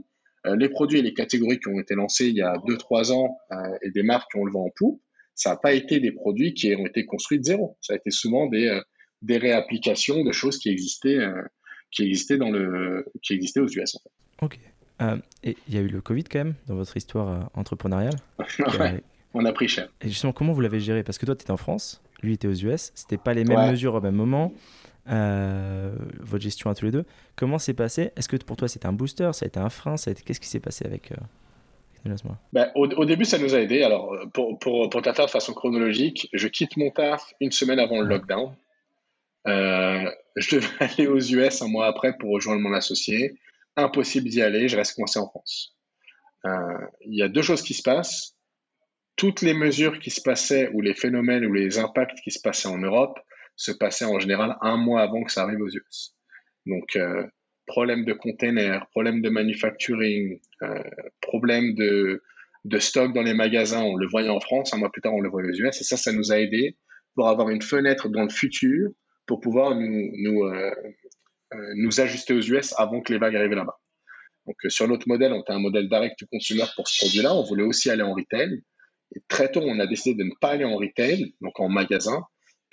[0.47, 3.39] Euh, les produits et les catégories qui ont été lancés il y a 2-3 ans
[3.53, 5.01] euh, et des marques qui ont le vent en poupe,
[5.35, 7.79] ça n'a pas été des produits qui ont été construits de zéro.
[7.81, 8.81] Ça a été souvent des, euh,
[9.23, 11.19] des réapplications de choses qui existaient,
[11.91, 13.97] qui existaient, dans le, qui existaient aux US.
[13.97, 14.45] En fait.
[14.45, 14.59] Ok.
[15.43, 18.15] Et il y a eu le Covid quand même dans votre histoire entrepreneuriale,
[19.37, 19.89] On a pris cher.
[20.01, 21.03] Et justement, comment vous l'avez géré?
[21.03, 23.73] Parce que toi, tu étais en France, lui était aux US, c'était pas les mêmes
[23.73, 24.53] mesures au même moment.
[25.11, 27.05] Euh, votre gestion à tous les deux.
[27.37, 28.13] Comment c'est passé?
[28.17, 30.49] Est-ce que pour toi c'était un booster Ça a été un frein ça Qu'est-ce qui
[30.49, 31.17] s'est passé avec, euh,
[32.53, 33.83] ben, au, début, ça nous a aidé.
[33.83, 38.07] Alors, pour, pour, pour de façon chronologique, je quitte mon taf une semaine avant le
[38.07, 38.55] lockdown.
[39.47, 43.39] Euh, je devais aller aux US un mois après pour rejoindre mon associé.
[43.77, 45.75] Impossible d'y aller, je reste coincé en France.
[46.45, 46.51] Euh,
[47.07, 48.37] il y a deux choses qui se passent.
[49.17, 52.69] Toutes les mesures qui se passaient, ou les phénomènes, ou les impacts qui se passaient
[52.69, 53.19] en Europe,
[53.57, 56.15] se passaient en général un mois avant que ça arrive aux US.
[56.67, 57.25] Donc, euh,
[57.67, 60.83] problème de containers, problème de manufacturing, euh,
[61.21, 62.23] problème de,
[62.79, 65.29] stock dans les magasins, on le voyait en France, un mois plus tard on le
[65.29, 66.77] voyait aux US, et ça, ça nous a aidé
[67.15, 68.91] pour avoir une fenêtre dans le futur
[69.27, 70.71] pour pouvoir nous, nous, euh,
[71.77, 73.79] nous ajuster aux US avant que les vagues arrivent là-bas.
[74.47, 77.45] Donc sur notre modèle, on était un modèle direct to consumer pour ce produit-là, on
[77.45, 78.63] voulait aussi aller en retail.
[79.17, 82.25] Et très tôt, on a décidé de ne pas aller en retail, donc en magasin,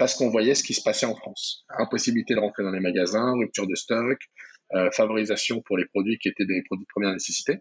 [0.01, 1.63] parce qu'on voyait ce qui se passait en France.
[1.77, 4.17] Impossibilité de rentrer dans les magasins, rupture de stock,
[4.73, 7.59] euh, favorisation pour les produits qui étaient des produits de première nécessité.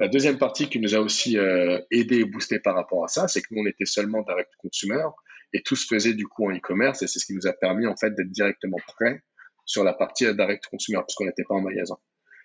[0.00, 3.28] La deuxième partie qui nous a aussi euh, aidé et boosté par rapport à ça,
[3.28, 5.04] c'est que nous, on était seulement direct consumer
[5.52, 7.86] et tout se faisait du coup en e-commerce et c'est ce qui nous a permis
[7.86, 9.22] en fait d'être directement prêt
[9.64, 11.98] sur la partie direct consumer puisqu'on n'était pas en magasin.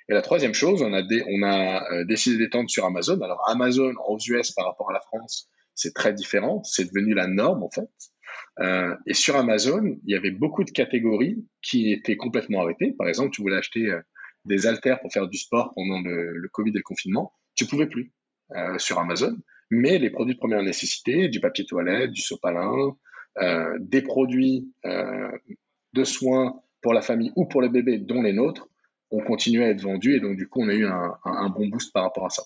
[0.07, 3.19] Et la troisième chose, on a, on a euh, décidé d'étendre sur Amazon.
[3.21, 6.61] Alors Amazon aux US par rapport à la France, c'est très différent.
[6.63, 7.89] C'est devenu la norme en fait.
[8.59, 12.93] Euh, et sur Amazon, il y avait beaucoup de catégories qui étaient complètement arrêtées.
[12.97, 14.01] Par exemple, tu voulais acheter euh,
[14.47, 18.11] des haltères pour faire du sport pendant le, Covid et le confinement, tu pouvais plus
[18.55, 19.37] euh, sur Amazon.
[19.69, 22.95] Mais les produits de première nécessité, du papier toilette, du sopalin,
[23.39, 25.31] euh, des produits euh,
[25.93, 28.67] de soins pour la famille ou pour le bébé, dont les nôtres,
[29.11, 30.15] ont continué à être vendus.
[30.15, 32.43] Et donc, du coup, on a eu un, un, bon boost par rapport à ça.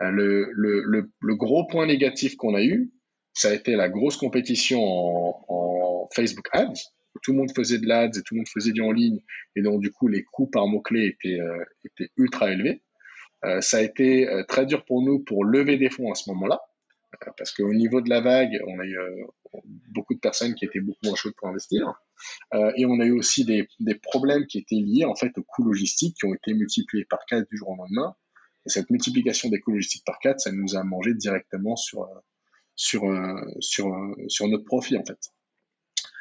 [0.00, 2.92] Le, le, le, le, gros point négatif qu'on a eu,
[3.38, 6.90] ça a été la grosse compétition en, Facebook Ads.
[7.22, 9.20] Tout le monde faisait de l'ads et tout le monde faisait du en ligne.
[9.54, 12.82] Et donc, du coup, les coûts par étaient, euh, étaient ultra élevés.
[13.44, 16.28] Euh, ça a été euh, très dur pour nous pour lever des fonds à ce
[16.30, 16.60] moment-là.
[17.36, 18.98] parce qu'au niveau de la vague, on a eu
[19.90, 21.94] beaucoup de personnes qui étaient beaucoup moins chaudes pour investir.
[22.76, 25.64] et on a eu aussi des, des, problèmes qui étaient liés en fait aux coûts
[25.64, 28.16] logistiques qui ont été multipliés par 4 du jour au lendemain.
[28.66, 32.08] Et cette multiplication des coûts logistiques par 4, ça nous a mangé directement sur,
[32.78, 35.18] sur, euh, sur, euh, sur notre profit en fait.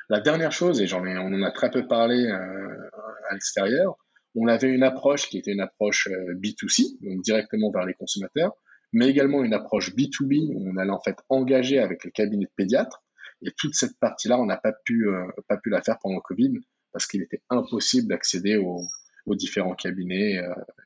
[0.10, 2.90] La dernière chose, et j'en ai, on en a très peu parlé euh,
[3.30, 3.96] à l'extérieur,
[4.36, 8.54] on avait une approche qui était une approche B2C, donc directement vers les consommateurs,
[8.92, 12.52] mais également une approche B2B où on allait en fait engager avec les cabinets de
[12.56, 13.04] pédiatres.
[13.42, 15.08] Et toute cette partie-là, on n'a pas pu,
[15.48, 16.54] pas pu la faire pendant le Covid
[16.92, 18.82] parce qu'il était impossible d'accéder aux,
[19.26, 20.40] aux, différents cabinets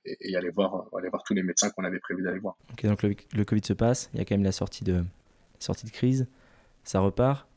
[0.05, 2.55] et, aller, voir, aller voir tous les médecins qu'on avait prévu d'aller voir.
[2.71, 5.03] Ok, donc le, le, Covid se passe, il y a quand même la sortie de,
[5.63, 6.27] sortie de crise,
[6.83, 7.47] ça repart.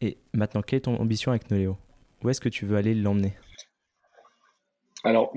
[0.00, 1.76] Et maintenant, quelle est ton ambition avec Noléo?
[2.22, 3.32] Où est-ce que tu veux aller l'emmener?
[5.04, 5.32] Alors,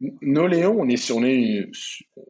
[0.00, 1.70] Noléo, on est, on est,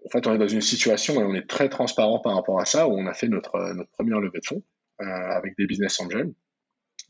[0.04, 2.64] en fait, on est dans une situation et on est très transparent par rapport à
[2.64, 3.52] ça, où on a fait notre,
[3.92, 4.62] première levée de fonds
[5.00, 6.32] euh, avec des business angels.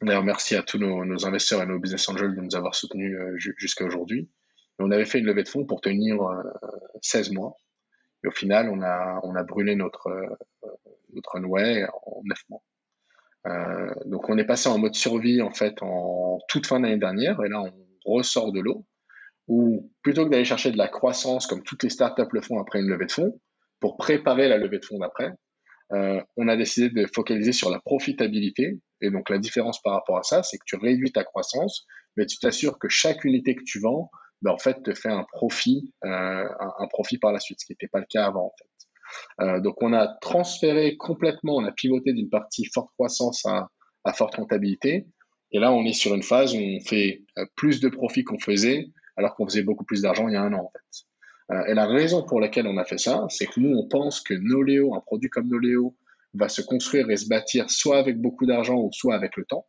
[0.02, 3.36] D'ailleurs, merci à tous nos, investisseurs et nos business angels de nous avoir soutenus euh,
[3.36, 4.28] jusqu'à aujourd'hui.
[4.78, 6.18] On avait fait une levée de fonds pour tenir
[7.00, 7.56] 16 euh, mois.
[8.24, 10.10] Et au final, on a brûlé notre,
[11.16, 12.62] notre Noé en neuf mois.
[13.46, 17.40] Euh, donc on est passé en mode survie en fait en toute fin d'année dernière
[17.44, 18.84] et là on ressort de l'eau
[19.46, 22.80] où plutôt que d'aller chercher de la croissance comme toutes les startups le font après
[22.80, 23.40] une levée de fonds
[23.78, 25.30] pour préparer la levée de fonds d'après,
[25.92, 30.18] euh, on a décidé de focaliser sur la profitabilité et donc la différence par rapport
[30.18, 33.62] à ça c'est que tu réduis ta croissance mais tu t'assures que chaque unité que
[33.64, 34.10] tu vends
[34.42, 37.66] ben, en fait te fait un profit euh, un, un, profit par la suite ce
[37.66, 38.75] qui n'était pas le cas avant en fait.
[39.40, 43.68] Euh, donc on a transféré complètement, on a pivoté d'une partie forte croissance à,
[44.12, 45.06] forte rentabilité.
[45.52, 48.38] Et là, on est sur une phase où on fait euh, plus de profits qu'on
[48.38, 51.54] faisait, alors qu'on faisait beaucoup plus d'argent il y a un an en fait.
[51.54, 54.20] Euh, et la raison pour laquelle on a fait ça, c'est que nous, on pense
[54.20, 55.96] que Noléo, un produit comme Noléo,
[56.34, 59.66] va se construire et se bâtir soit avec beaucoup d'argent ou soit avec le temps.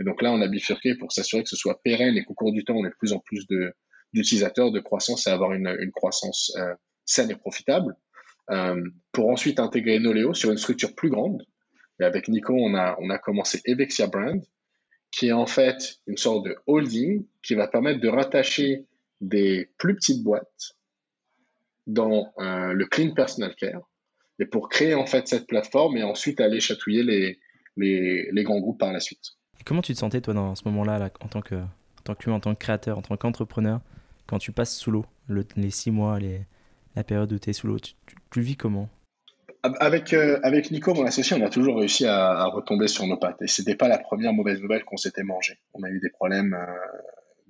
[0.00, 2.52] Et donc là, on a bifurqué pour s'assurer que ce soit pérenne et qu'au cours
[2.52, 3.46] du temps, on ait de plus en plus
[4.12, 6.52] d'utilisateurs, de, croissance et avoir une, croissance
[7.04, 7.96] saine et profitable.
[8.50, 11.42] Euh, pour ensuite intégrer Noleo sur une structure plus grande.
[12.00, 14.42] Et avec Nico, on a, on a commencé Evexia Brand,
[15.10, 18.84] qui est en fait une sorte de holding qui va permettre de rattacher
[19.20, 20.76] des plus petites boîtes
[21.86, 23.88] dans euh, le clean personal care
[24.38, 27.38] et pour créer en fait cette plateforme et ensuite aller chatouiller les,
[27.76, 29.36] les, les grands groupes par la suite.
[29.64, 32.30] Comment tu te sentais toi dans ce moment-là là, en tant que en tant que
[32.30, 33.80] en tant que créateur, en tant qu'entrepreneur,
[34.26, 35.06] quand tu passes sous l'eau,
[35.56, 36.40] les six mois, les,
[36.96, 38.88] la période où tu es sous l'eau, tu, vis comment?
[39.62, 43.40] Avec, euh, avec Nico, mon associé, on a toujours réussi à, retomber sur nos pattes.
[43.40, 45.58] Et c'était pas la première mauvaise nouvelle qu'on s'était mangé.
[45.72, 46.66] On a eu des problèmes euh,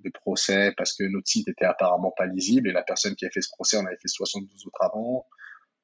[0.05, 3.31] de procès parce que notre site était apparemment pas lisible et la personne qui a
[3.31, 5.27] fait ce procès en avait fait 72 autres avant.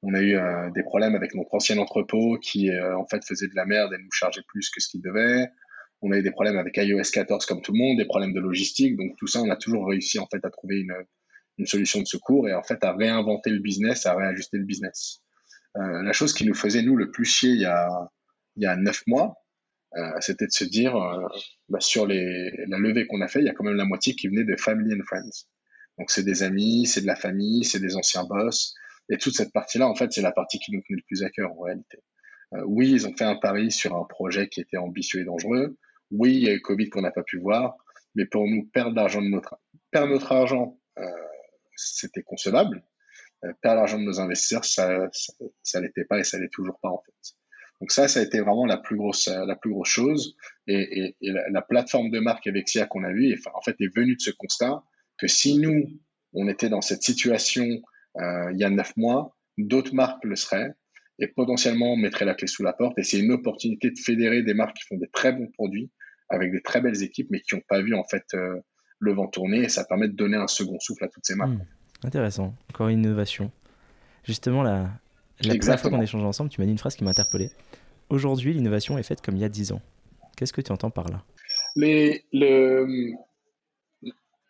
[0.02, 3.56] On a eu euh, des problèmes avec notre ancien entrepôt qui en fait faisait de
[3.56, 5.48] la merde et nous chargeait plus que ce qu'il devait.
[6.00, 8.40] On a eu des problèmes avec iOS 14 comme tout le monde, des problèmes de
[8.40, 8.96] logistique.
[8.96, 10.94] Donc tout ça, on a toujours réussi en fait à trouver une,
[11.60, 15.20] une solution de secours et en fait à réinventer le business, à réajuster le business.
[15.76, 17.88] Euh, la chose qui nous faisait, nous, le plus chier il y a,
[18.56, 19.34] il y a neuf mois,
[19.96, 21.26] euh, c'était de se dire, euh,
[21.68, 24.14] bah, sur les, la levée qu'on a fait, il y a quand même la moitié
[24.14, 25.46] qui venait de family and friends.
[25.98, 28.74] Donc, c'est des amis, c'est de la famille, c'est des anciens boss.
[29.10, 31.30] Et toute cette partie-là, en fait, c'est la partie qui nous tenait le plus à
[31.30, 31.98] cœur, en réalité.
[32.64, 35.76] oui, ils ont fait un pari sur un projet qui était ambitieux et dangereux.
[36.10, 37.76] Oui, il y a eu Covid qu'on n'a pas pu voir.
[38.14, 39.56] Mais pour nous, perdre l'argent de notre,
[39.90, 40.80] perdre notre argent,
[41.80, 42.84] c'était concevable.
[43.44, 45.08] Euh, perdre l'argent de nos investisseurs, ça,
[45.62, 47.34] ça, l'était pas et ça l'est toujours pas en fait.
[47.80, 50.36] Donc ça, ça a été vraiment la plus grosse, la plus grosse chose.
[50.66, 54.20] Et, et, la, plateforme de marque Avexia qu'on a vue, en fait, est venue de
[54.20, 54.82] ce constat
[55.16, 55.88] que si nous,
[56.34, 57.64] on était dans cette situation
[58.18, 60.72] euh, il y a neuf mois, d'autres marques le seraient
[61.18, 62.98] et potentiellement on mettrait la clé sous la porte.
[62.98, 65.90] Et c'est une opportunité de fédérer des marques qui font des très bons produits
[66.28, 68.60] avec des très belles équipes, mais qui n'ont pas vu en fait euh,
[69.00, 69.58] le vent tourner.
[69.64, 71.50] Et ça permet de donner un second souffle à toutes ces marques.
[71.50, 72.06] Mmh.
[72.06, 72.54] Intéressant.
[72.70, 73.50] Encore une innovation.
[74.24, 74.90] Justement, la,
[75.42, 77.50] la première fois qu'on échange ensemble, tu m'as dit une phrase qui m'a interpellé.
[78.08, 79.82] Aujourd'hui, l'innovation est faite comme il y a 10 ans.
[80.36, 81.24] Qu'est-ce que tu entends par là?
[81.76, 83.12] Les, le,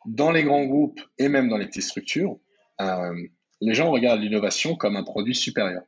[0.06, 2.38] Dans les grands groupes et même dans les petites structures,
[2.80, 3.14] euh,
[3.60, 5.82] les gens regardent l'innovation comme un produit supérieur,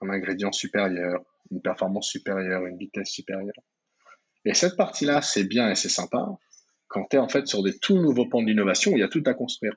[0.00, 3.54] un ingrédient supérieur, une performance supérieure, une vitesse supérieure.
[4.44, 6.26] Et cette partie-là, c'est bien et c'est sympa
[6.92, 9.22] quand tu es en fait sur des tout nouveaux pans d'innovation il y a tout
[9.26, 9.74] à construire.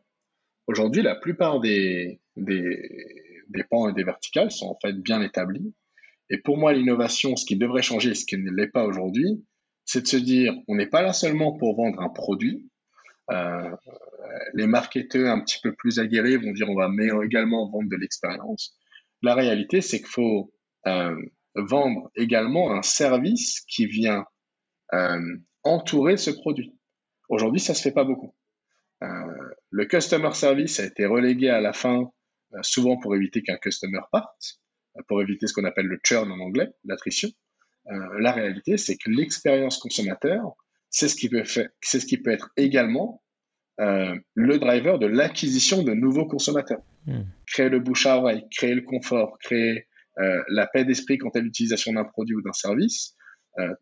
[0.67, 5.73] Aujourd'hui, la plupart des, des, pans et des verticales sont en fait bien établis.
[6.29, 9.45] Et pour moi, l'innovation, ce qui devrait changer, ce qui ne l'est pas aujourd'hui,
[9.85, 12.67] c'est de se dire, on n'est pas là seulement pour vendre un produit.
[13.31, 13.75] Euh,
[14.53, 16.89] les marketeurs un petit peu plus aguerris vont dire, on va
[17.23, 18.75] également vendre de l'expérience.
[19.21, 20.51] La réalité, c'est qu'il faut
[20.87, 21.15] euh,
[21.53, 24.25] vendre également un service qui vient
[24.93, 26.74] euh, entourer ce produit.
[27.29, 28.33] Aujourd'hui, ça se fait pas beaucoup.
[29.03, 29.07] Euh,
[29.71, 32.11] le customer service a été relégué à la fin,
[32.53, 34.59] euh, souvent pour éviter qu'un customer parte,
[34.97, 37.29] euh, pour éviter ce qu'on appelle le churn en anglais, l'attrition.
[38.19, 40.55] la réalité, c'est que l'expérience consommateur,
[40.89, 43.21] c'est ce qui peut faire, c'est ce qui peut être également
[43.77, 46.81] le driver de l'acquisition de nouveaux consommateurs.
[47.05, 47.25] Hmm.
[47.45, 51.93] Créer le bouche à oreille, créer le confort, créer la paix d'esprit quant à l'utilisation
[51.93, 53.15] d'un produit ou d'un service,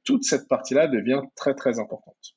[0.04, 2.36] toute cette partie-là devient très très importante.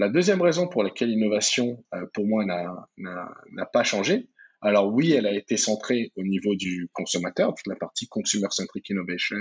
[0.00, 4.30] La deuxième raison pour laquelle l'innovation, euh, pour moi, n'a pas changé,
[4.62, 9.36] alors oui, elle a été centrée au niveau du consommateur, toute la partie consumer-centric innovation,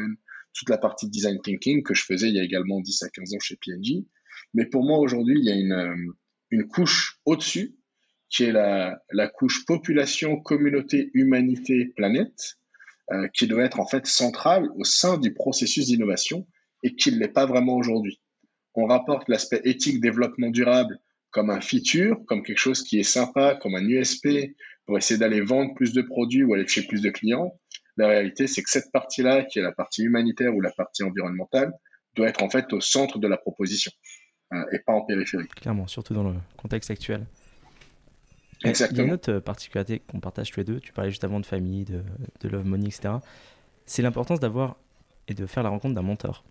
[0.54, 3.36] toute la partie design thinking que je faisais il y a également 10 à 15
[3.36, 4.06] ans chez P&G.
[4.54, 6.14] Mais pour moi, aujourd'hui, il y a une, euh,
[6.52, 7.78] une couche au-dessus,
[8.28, 12.58] qui est la, la, couche population, communauté, humanité, planète,
[13.14, 16.46] euh, qui doit être en fait centrale au sein du processus d'innovation
[16.84, 18.20] et qui ne l'est pas vraiment aujourd'hui
[18.76, 21.00] on rapporte l'aspect éthique développement durable
[21.32, 24.56] comme un feature, comme quelque chose qui est sympa, comme un USP,
[24.86, 27.54] pour essayer d'aller vendre plus de produits ou aller chez plus de clients.
[27.98, 31.72] La réalité, c'est que cette partie-là, qui est la partie humanitaire ou la partie environnementale,
[32.16, 33.92] doit être en fait au centre de la proposition
[34.54, 35.48] euh, et pas en périphérie.
[35.50, 37.26] Clairement, surtout dans le contexte actuel.
[38.64, 38.96] Exactement.
[38.96, 40.80] Il y a une autre particularité qu'on partage tous les deux.
[40.80, 42.04] Tu parlais juste avant de famille, de,
[42.42, 43.16] de love money, etc.
[43.86, 44.78] C'est l'importance d'avoir
[45.28, 46.44] et de faire la rencontre d'un mentor.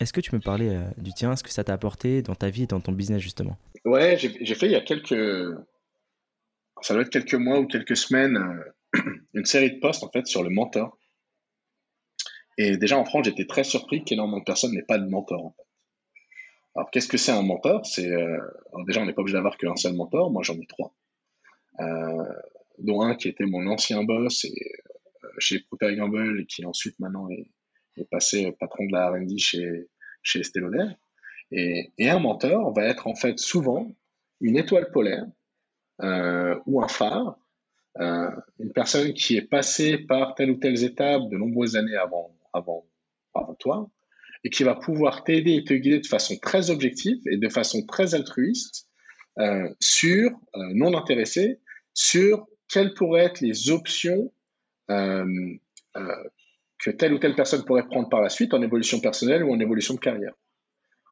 [0.00, 2.50] Est-ce que tu me parlais euh, du tien Ce que ça t'a apporté dans ta
[2.50, 3.56] vie et dans ton business, justement?
[3.84, 5.56] Ouais, j'ai fait il y a quelques.
[6.82, 9.00] Ça doit être quelques mois ou quelques semaines, euh,
[9.34, 10.98] une série de posts, en fait, sur le mentor.
[12.58, 15.50] Et déjà, en France, j'étais très surpris qu'énormément de personnes n'aient pas de mentor, en
[15.52, 15.62] fait.
[16.74, 17.86] Alors, qu'est-ce que c'est un mentor?
[17.86, 18.38] C'est euh,
[18.86, 20.30] déjà, on n'est pas obligé d'avoir qu'un seul mentor.
[20.30, 20.94] Moi, j'en ai trois,
[22.78, 24.44] dont un qui était mon ancien boss
[25.38, 27.48] chez Procter Gamble et qui ensuite maintenant est,
[27.96, 29.88] est passé patron de la R&D chez,
[30.22, 30.60] chez Estée.
[31.52, 33.94] Et, et, un mentor va être en fait souvent
[34.40, 35.24] une étoile polaire
[36.02, 37.38] euh, ou un phare,
[38.00, 42.36] euh, une personne qui est passée par telle ou telle étape de nombreuses années avant,
[42.52, 42.84] avant,
[43.34, 43.88] avant toi,
[44.44, 47.86] et qui va pouvoir t'aider et te guider de façon très objective et de façon
[47.86, 48.88] très altruiste
[49.38, 51.60] euh, sur, non intéressé,
[51.94, 54.32] sur quelles pourraient être les options
[56.90, 59.94] telle ou telle personne pourrait prendre par la suite en évolution personnelle ou en évolution
[59.94, 60.32] de carrière.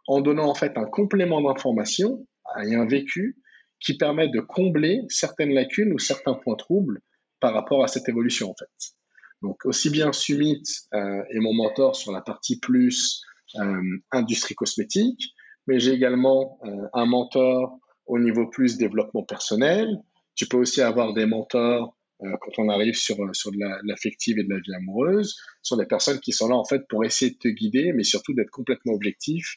[0.06, 2.26] En donnant en fait un complément d'information
[2.62, 3.36] et un vécu
[3.80, 7.00] qui permet de combler certaines lacunes ou certains points troubles
[7.40, 8.94] par rapport à cette évolution en fait.
[9.42, 10.62] Donc aussi bien Sumit
[10.94, 13.22] euh, est mon mentor sur la partie plus
[13.56, 15.34] euh, industrie cosmétique,
[15.66, 19.88] mais j'ai également euh, un mentor au niveau plus développement personnel.
[20.34, 21.96] Tu peux aussi avoir des mentors
[22.40, 26.20] quand on arrive sur, sur de l'affective et de la vie amoureuse, sur des personnes
[26.20, 29.56] qui sont là en fait pour essayer de te guider, mais surtout d'être complètement objectif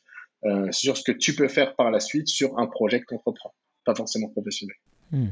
[0.72, 3.54] sur ce que tu peux faire par la suite sur un projet que tu entreprends,
[3.86, 4.76] pas forcément professionnel.
[5.12, 5.28] Hmm.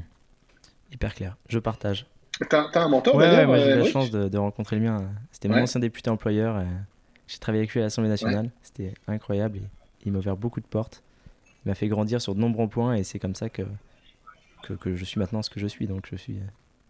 [0.92, 2.06] Hyper clair, je partage.
[2.50, 5.10] T'as as un mentor Ouais, moi j'ai eu la chance de, rencontrer le mien.
[5.32, 6.64] C'était mon ancien député employeur.
[7.28, 8.52] J'ai travaillé avec lui à l'Assemblée nationale.
[8.62, 9.60] C'était incroyable.
[10.06, 11.02] il m'a ouvert beaucoup de portes.
[11.66, 13.64] Il m'a fait grandir sur de nombreux points et c'est comme ça que,
[14.64, 15.88] que, je suis maintenant ce que je suis.
[15.88, 16.38] Donc je suis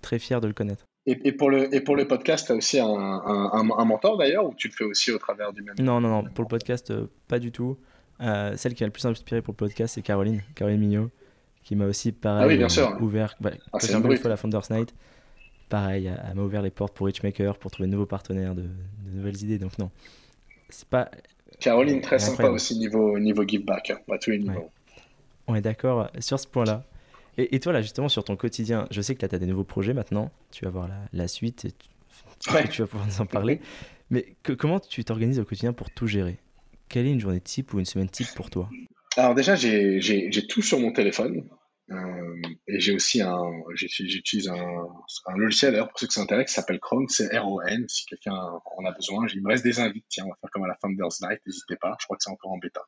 [0.05, 0.85] très fier de le connaître.
[1.07, 4.55] Et, pour, le, et pour le podcast, tu as aussi un, un, mentor d'ailleurs ou
[4.55, 5.75] tu le fais aussi au travers du même?
[5.79, 6.23] Non, non, non.
[6.23, 7.77] Pour le podcast, euh, pas du tout.
[8.21, 11.11] Euh, celle qui a le plus inspiré pour le podcast, c'est Caroline, Caroline Mignot,
[11.63, 12.97] qui m'a aussi pareil, ah oui, bien sûr.
[13.01, 13.35] Ouvert.
[13.39, 14.95] Bah, ah, c'est une fois la Founders Night
[15.69, 18.65] pareil, elle m'a ouvert les portes pour Richmaker, pour trouver de nouveaux partenaires, de,
[19.11, 19.57] nouvelles idées.
[19.57, 19.91] Donc non,
[20.69, 21.09] c'est pas.
[21.59, 24.69] Caroline, très sympa aussi niveau, niveau give back, hein, à tous les niveaux.
[25.47, 26.83] On est d'accord sur ce point-là.
[27.37, 29.65] Et, toi, là, justement, sur ton quotidien, je sais que là, tu as des nouveaux
[29.65, 30.31] projets maintenant.
[30.51, 31.89] Tu vas voir la, suite et tu,
[32.71, 33.59] tu vas pouvoir nous en parler.
[34.09, 36.37] Mais comment tu t'organises au quotidien pour tout gérer?
[36.87, 38.69] Quelle est une journée type ou une semaine type pour toi?
[39.17, 41.49] Alors, déjà, j'ai tout sur mon téléphone.
[41.91, 43.43] Euh, et j'ai aussi un,
[43.75, 44.87] j'utilise un,
[45.27, 47.85] un, logiciel d'ailleurs pour ceux qui s'intéressent qui s'appelle Chrome, c'est R-O-N.
[47.87, 50.05] Si quelqu'un en a besoin, il me reste des invites.
[50.09, 51.95] Tiens, on va faire comme à la Founders Night, n'hésitez pas.
[51.99, 52.81] Je crois que c'est encore en bêta.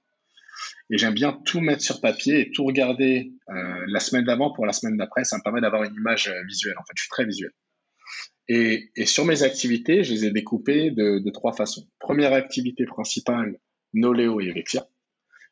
[0.89, 4.65] Et j'aime bien tout mettre sur papier et tout regarder euh, la semaine d'avant pour
[4.65, 5.23] la semaine d'après.
[5.23, 6.75] Ça me permet d'avoir une image euh, visuelle.
[6.77, 7.51] En fait, je suis très visuel.
[8.49, 11.85] Et, sur mes activités, je les ai découpées de, trois façons.
[11.99, 13.59] Première activité principale,
[13.93, 14.87] Noléo et Evexia.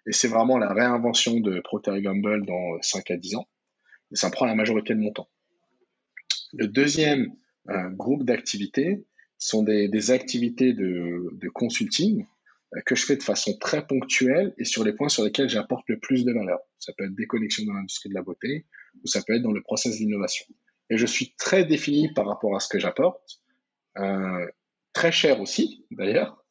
[0.07, 3.47] Et c'est vraiment la réinvention de Procter Gamble dans 5 à 10 ans.
[4.11, 5.29] Et ça prend la majorité de mon temps.
[6.53, 7.35] Le deuxième
[7.69, 9.05] euh, groupe d'activités
[9.37, 12.34] sont des, activités de, consulting euh,
[12.85, 15.99] que je fais de façon très ponctuelle et sur les points sur lesquels j'apporte le
[15.99, 16.59] plus de valeur.
[16.79, 18.65] Ça peut être des connexions dans l'industrie de la beauté
[19.03, 20.45] ou ça peut être dans le process d'innovation.
[20.89, 23.41] Et je suis très défini par rapport à ce que j'apporte,
[23.97, 24.45] euh,
[24.93, 26.43] très cher aussi d'ailleurs,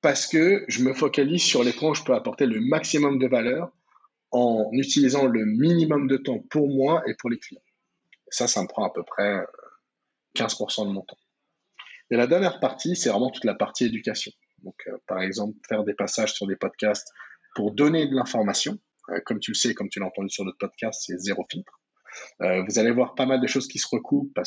[0.00, 3.26] parce que je me focalise sur les points où je peux apporter le maximum de
[3.26, 3.72] valeur
[4.32, 7.62] en utilisant le minimum de temps pour moi et pour les clients.
[8.30, 9.44] ça, ça me prend à peu près
[10.36, 11.18] 15% euh, de mon temps.
[12.10, 14.32] Et la dernière partie, c'est vraiment toute la partie éducation.
[14.62, 17.12] Donc, euh, par exemple, faire des passages sur des podcasts
[17.54, 18.78] pour donner de l'information.
[19.10, 21.80] Euh, comme tu le sais, comme tu l'as entendu sur notre podcast, c'est zéro filtre.
[22.40, 24.38] vous allez voir pas mal de choses qui se recoupent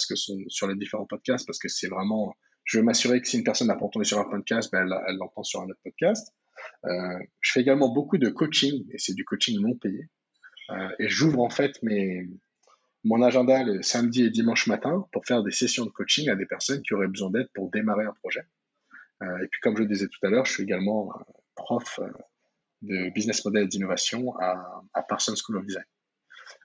[0.47, 3.67] sur les différents podcasts, parce que c'est vraiment je veux m'assurer que si une personne
[3.67, 6.33] n'a pas entendu sur un podcast, ben elle, l'entend sur un autre podcast.
[6.85, 10.09] Euh, je fais également beaucoup de coaching, et c'est du coaching non payé.
[10.71, 11.79] Euh, et j'ouvre en fait
[13.03, 16.47] mon agenda le samedi et dimanche matin pour faire des sessions de coaching à des
[16.47, 18.41] personnes qui auraient besoin d'aide pour démarrer un projet.
[19.23, 21.11] Euh, et puis comme je le disais tout à l'heure, je suis également
[21.55, 21.99] prof
[22.81, 25.85] de business model d'innovation à, à Parsons School of Design.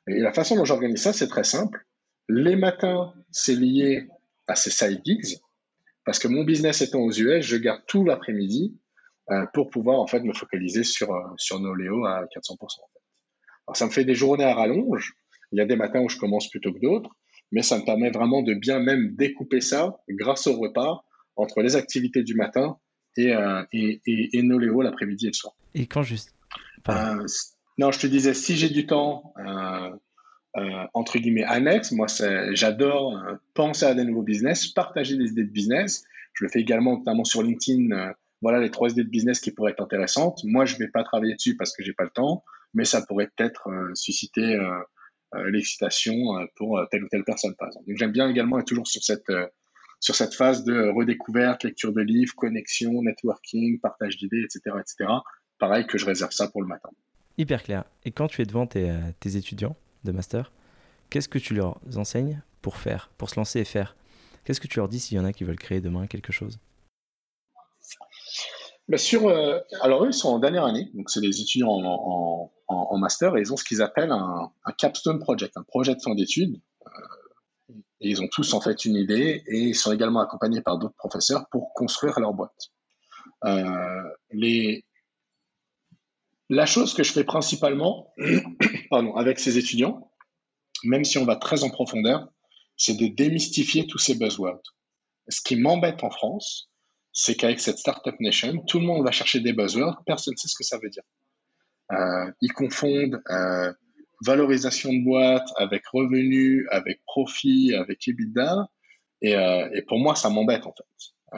[0.08, 1.86] Et la façon dont j'organise ça, c'est très simple.
[2.28, 4.08] Les matins, c'est lié
[4.46, 5.38] à ces side gigs,
[6.04, 8.76] parce que mon business étant aux US, je garde tout l'après-midi
[9.30, 12.56] euh, pour pouvoir en fait me focaliser sur, euh, sur Noléo à 400%.
[13.66, 15.14] Alors ça me fait des journées à rallonge.
[15.52, 17.10] Il y a des matins où je commence plutôt que d'autres,
[17.52, 21.04] mais ça me permet vraiment de bien même découper ça grâce au repas
[21.37, 22.77] entre les activités du matin
[23.16, 25.55] et, euh, et, et, Noléo l'après-midi et le soir.
[25.75, 26.35] Et quand juste
[27.79, 29.35] Non, je te disais, si j'ai du temps,
[30.57, 31.93] euh, entre guillemets annexe.
[31.93, 32.09] Moi,
[32.53, 36.03] j'adore euh, penser à des nouveaux business, partager des idées de business.
[36.33, 37.93] Je le fais également notamment sur LinkedIn.
[37.93, 38.12] Euh,
[38.43, 40.40] voilà les trois idées de business qui pourraient être intéressantes.
[40.43, 42.43] Moi, je vais pas travailler dessus parce que j'ai pas le temps,
[42.75, 44.59] mais ça pourrait peut-être susciter
[45.35, 46.14] l'excitation
[46.57, 47.87] pour telle ou telle personne, par exemple.
[47.87, 49.31] Donc, j'aime bien également être toujours sur cette
[50.00, 55.10] sur cette phase de redécouverte, lecture de livres, connexion, networking, partage d'idées, etc., etc.
[55.58, 56.88] Pareil que je réserve ça pour le matin.
[57.38, 57.84] Hyper clair.
[58.04, 60.52] Et quand tu es devant tes, tes étudiants, de master,
[61.10, 63.96] qu'est-ce que tu leur enseignes pour faire, pour se lancer et faire?
[64.44, 66.58] Qu'est-ce que tu leur dis s'il y en a qui veulent créer demain quelque chose?
[68.88, 72.98] Bien sûr, euh, alors eux, ils sont en dernière année, donc c'est des étudiants en,
[72.98, 76.60] master et ils ont ce qu'ils appellent un, capstone project, un projet de fin d'études.
[76.86, 76.90] Euh,
[78.00, 81.46] ils ont tous en fait une idée et ils sont également accompagnés par d'autres professeurs
[81.50, 82.70] pour construire leur boîte.
[83.44, 84.11] Euh,
[86.48, 88.12] la chose que je fais principalement
[88.90, 90.11] pardon, avec ces étudiants,
[90.84, 92.28] même si on va très en profondeur,
[92.76, 94.62] c'est de démystifier tous ces buzzwords.
[95.28, 96.70] Ce qui m'embête en France,
[97.12, 100.48] c'est qu'avec cette Startup Nation, tout le monde va chercher des buzzwords, personne ne sait
[100.48, 101.03] ce que ça veut dire.
[101.92, 103.72] Euh, ils confondent euh,
[104.25, 108.68] valorisation de boîte avec revenu, avec profit, avec EBITDA.
[109.23, 111.37] Et, et pour moi, ça m'embête en fait.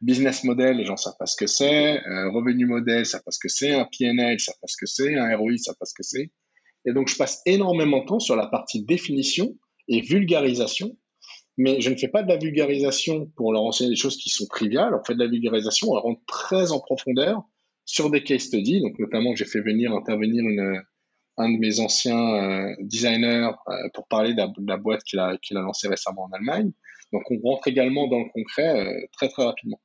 [0.00, 1.98] business model, les gens savent pas ce que c'est.
[2.32, 3.72] revenu modèle, ça pas ce que c'est.
[3.72, 5.14] Un PNL, ça pas ce que c'est.
[5.16, 6.30] Un ROI, ça pas ce que c'est.
[6.86, 9.56] Et donc, je passe énormément de temps sur la partie définition
[9.88, 10.96] et vulgarisation.
[11.58, 14.46] Mais je ne fais pas de la vulgarisation pour leur enseigner des choses qui sont
[14.46, 14.94] triviales.
[14.94, 17.42] On fait de la vulgarisation, on rentre très en profondeur
[17.84, 18.80] sur des case studies.
[18.80, 20.80] Donc, notamment, j'ai fait venir intervenir une,
[21.36, 25.88] un de mes anciens euh, designers euh, pour parler de la, boîte qu'il a, lancée
[25.88, 26.72] récemment en Allemagne.
[27.12, 29.80] Donc, on rentre également dans le concret euh, très, très rapidement.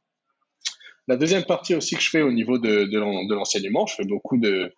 [1.07, 4.73] La deuxième partie aussi que je fais au niveau de, l'enseignement, je fais beaucoup de,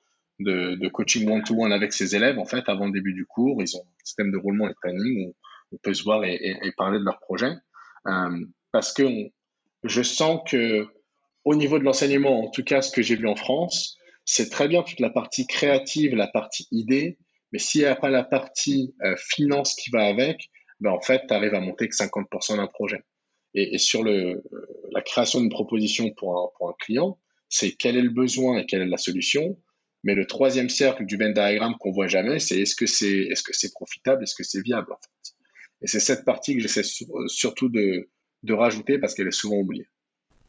[0.92, 3.62] coaching one-to-one avec ses élèves, en fait, avant le début du cours.
[3.62, 5.36] Ils ont un système de roulement et de planning où
[5.74, 7.54] on peut se voir et, parler de leur projet.
[8.74, 9.04] Parce que
[9.84, 10.88] je sens que
[11.46, 13.97] au niveau de l'enseignement, en tout cas, ce que j'ai vu en France,
[14.28, 17.18] c'est très bien toute la partie créative, la partie idée,
[17.54, 20.50] mais s'il n'y a pas la partie euh, finance qui va avec,
[20.82, 23.02] ben en fait, tu arrives à monter que 50% d'un projet.
[23.54, 24.44] Et, sur le,
[24.92, 27.18] la création d'une proposition pour un, pour un client,
[27.50, 29.58] c'est quel est le besoin et quelle est la solution.
[30.04, 33.42] Mais le troisième cercle du Venn diagram qu'on voit jamais, c'est est-ce que c'est est-ce
[33.42, 35.34] que c'est profitable, est-ce que c'est viable en fait.
[35.82, 36.84] Et c'est cette partie que j'essaie
[37.28, 38.10] surtout de,
[38.44, 39.88] de rajouter parce qu'elle est souvent oubliée.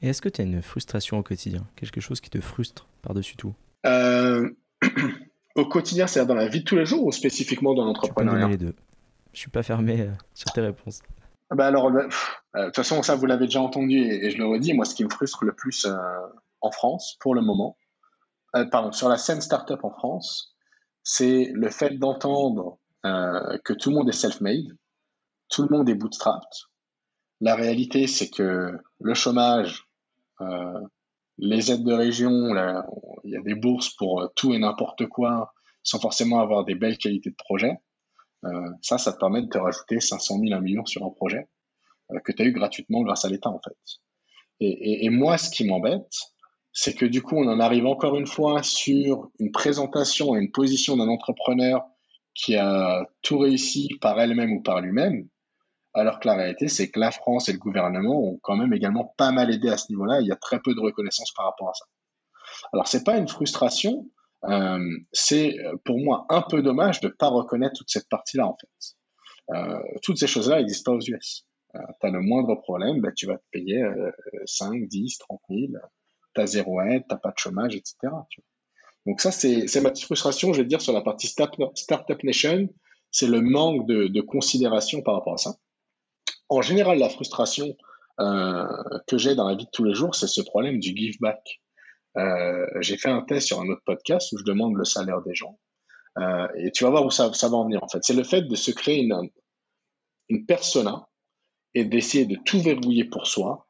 [0.03, 1.67] Et est-ce que tu as une frustration au quotidien?
[1.77, 3.55] Quelque chose qui te frustre par-dessus tout?
[3.87, 4.51] Euh,
[5.55, 8.57] Au quotidien, c'est-à-dire dans la vie de tous les jours ou spécifiquement dans l'entrepreneuriat les
[8.57, 8.75] deux.
[9.33, 11.03] Je suis pas fermé euh, sur tes réponses.
[11.51, 12.07] Bah alors, euh,
[12.55, 14.75] de toute façon, ça, vous l'avez déjà entendu et, je le redis.
[14.75, 15.87] Moi, ce qui me frustre le plus
[16.61, 17.77] en France, pour le moment,
[18.71, 20.55] pardon, sur la scène startup en France,
[21.03, 24.77] c'est le fait d'entendre que tout le monde est self-made,
[25.49, 26.69] tout le monde est bootstrapped.
[27.41, 29.89] La réalité, c'est que le chômage,
[30.41, 30.81] euh,
[31.39, 32.31] les aides de région,
[33.25, 36.75] il y a des bourses pour euh, tout et n'importe quoi, sans forcément avoir des
[36.75, 37.79] belles qualités de projet.
[38.45, 41.49] Euh, ça, ça te permet de te rajouter 500 000, 1 million sur un projet
[42.25, 43.77] que tu as eu gratuitement grâce à l'État, en fait.
[44.61, 46.11] Et, et moi, ce qui m'embête,
[46.73, 50.51] c'est que du coup, on en arrive encore une fois sur une présentation et une
[50.51, 51.85] position d'un entrepreneur
[52.35, 55.29] qui a tout réussi par elle-même ou par lui-même,
[55.95, 59.15] alors que la réalité, c'est que la France et le gouvernement ont quand même également
[59.17, 60.21] pas mal aidé à ce niveau-là.
[60.21, 61.87] Il y a très peu de reconnaissance par rapport à ça.
[62.73, 64.07] Alors, c'est pas une frustration,
[64.45, 64.79] euh,
[65.13, 68.57] c'est euh, pour moi un peu dommage de ne pas reconnaître toute cette partie-là, en
[68.57, 68.97] fait.
[69.55, 71.47] Euh, toutes ces choses-là n'existent pas aux US.
[71.75, 73.83] tu as le moindre problème, bah, tu vas te payer
[74.45, 75.61] 5, 10, 30 000,
[76.35, 77.97] tu as zéro aide, tu pas de chômage, etc.
[79.07, 82.69] Donc ça, c'est ma petite frustration, je vais dire, sur la partie Startup Nation,
[83.11, 85.55] c'est le manque de considération par rapport à ça
[86.49, 87.77] en général, la frustration
[88.21, 88.67] euh,
[89.07, 91.61] que j'ai dans la vie de tous les jours, c'est ce problème du give back.
[92.17, 95.35] Euh, j'ai fait un test sur un autre podcast où je demande le salaire des
[95.35, 95.59] gens.
[96.19, 98.03] Euh, et tu vas voir où ça, va en venir en fait.
[98.03, 99.31] C'est le fait de se créer une,
[100.29, 101.09] une persona
[101.75, 103.67] et d'essayer de tout verrouiller pour soi,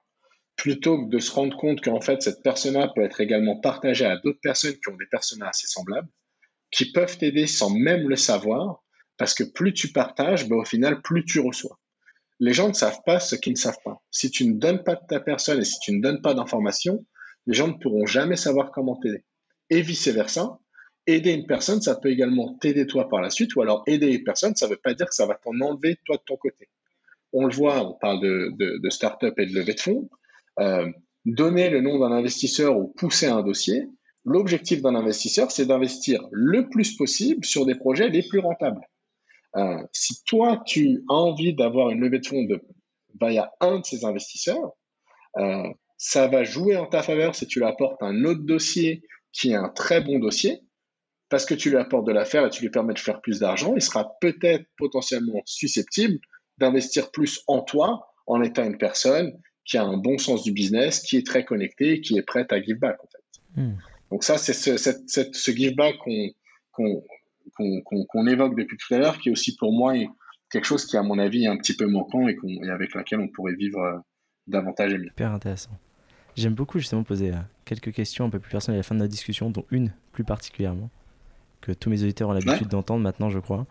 [0.57, 4.17] plutôt que de se rendre compte qu'en fait cette persona peut être également partagée à
[4.17, 6.09] d'autres personnes qui ont des personas assez semblables,
[6.71, 8.83] qui peuvent t'aider sans même le savoir,
[9.19, 11.79] parce que plus tu partages, ben, au final, plus tu reçois
[12.41, 14.03] les gens ne savent pas ce qu'ils ne savent pas.
[14.11, 17.05] Si tu ne donnes pas de ta personne et si tu ne donnes pas d'informations,
[17.47, 19.25] les gens ne pourront jamais savoir comment t'aider.
[19.71, 20.59] Et vice-versa,
[21.07, 24.25] aider une personne, ça peut également t'aider toi par la suite, ou alors aider une
[24.25, 26.69] personne, ça ne veut pas dire que ça va t'en enlever toi de ton côté.
[27.33, 30.09] On le voit, on parle de, start-up et de levée de fonds.
[30.61, 30.87] Euh,
[31.25, 33.87] donner le nom d'un investisseur ou pousser un dossier,
[34.25, 38.81] l'objectif d'un investisseur, c'est d'investir le plus possible sur des projets les plus rentables.
[39.57, 42.63] Euh, si toi, tu as envie d'avoir une levée de fonds de,
[43.21, 44.73] via un de ces investisseurs,
[45.39, 49.51] euh, ça va jouer en ta faveur si tu lui apportes un autre dossier qui
[49.51, 50.61] est un très bon dossier,
[51.29, 53.75] parce que tu lui apportes de l'affaire et tu lui permets de faire plus d'argent,
[53.75, 56.19] il sera peut-être potentiellement susceptible
[56.59, 59.33] d'investir plus en toi en étant une personne
[59.65, 62.63] qui a un bon sens du business, qui est très connectée, qui est prête à
[62.63, 63.61] give back en fait.
[63.61, 63.77] Hmm.
[64.11, 66.31] Donc ça, c'est ce, ce give back qu'on
[66.73, 67.05] qu'on
[68.27, 69.95] évoque depuis tout à l'heure, qui est aussi pour moi
[70.51, 72.37] quelque chose qui, à mon avis, est un petit peu manquant et,
[72.71, 73.99] avec laquelle on pourrait vivre euh,
[74.47, 75.09] davantage et mieux.
[75.09, 75.71] Super intéressant.
[76.37, 79.01] J'aime beaucoup justement poser euh, quelques questions un peu plus personnelles à la fin de
[79.01, 80.91] notre discussion, dont une plus particulièrement,
[81.61, 83.67] que tous mes auditeurs ont l'habitude d'entendre maintenant, je crois.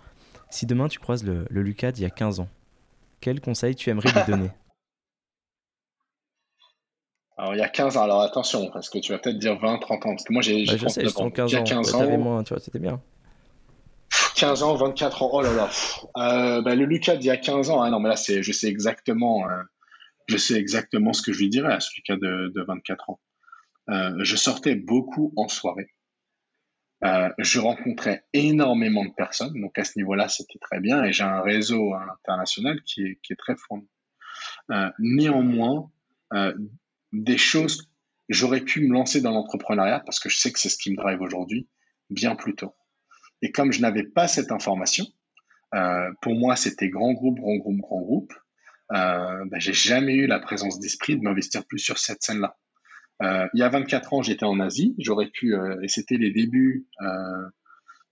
[0.50, 2.50] Si demain tu croises le, Lucas d'il y a 15 ans,
[3.20, 4.50] quel conseil tu aimerais lui donner?
[7.40, 9.78] Alors, il y a 15 ans, alors attention, parce que tu vas peut-être dire 20,
[9.78, 11.30] 30 ans, parce que moi j'ai bah, je sais, 15 ans.
[11.30, 12.18] 15 ans.
[12.18, 13.00] Moins, tu vois, c'était bien.
[14.38, 15.70] 15 ans, 24 ans, oh là là.
[16.18, 18.52] Euh, bah, le Lucas d'il y a 15 ans, hein, non mais là c'est, je
[18.52, 19.64] sais exactement, euh,
[20.28, 23.20] je sais exactement ce que je lui dirais à ce Lucas de, de 24 ans.
[23.90, 25.90] Euh, je sortais beaucoup en soirée.
[27.02, 31.42] je rencontrais énormément de personnes, donc à ce niveau-là c'était très bien et j'ai un
[31.42, 33.90] réseau international qui est, qui est très fourni.
[35.00, 35.90] néanmoins,
[37.12, 37.90] des choses,
[38.30, 40.96] j'aurais pu me lancer dans l'entrepreneuriat parce que je sais que c'est ce qui me
[40.96, 41.68] drive aujourd'hui,
[42.12, 42.77] bien plus tôt.
[43.42, 45.06] Et comme je n'avais pas cette information,
[45.76, 48.34] euh, pour moi, c'était grand groupe, grand groupe, grand groupe.
[48.94, 52.58] Euh, ben, j'ai jamais eu la présence d'esprit de m'investir plus sur cette scène-là.
[53.24, 54.96] Euh, il y a 24 ans, j'étais en Asie.
[54.98, 56.88] J'aurais pu, euh, et c'était les débuts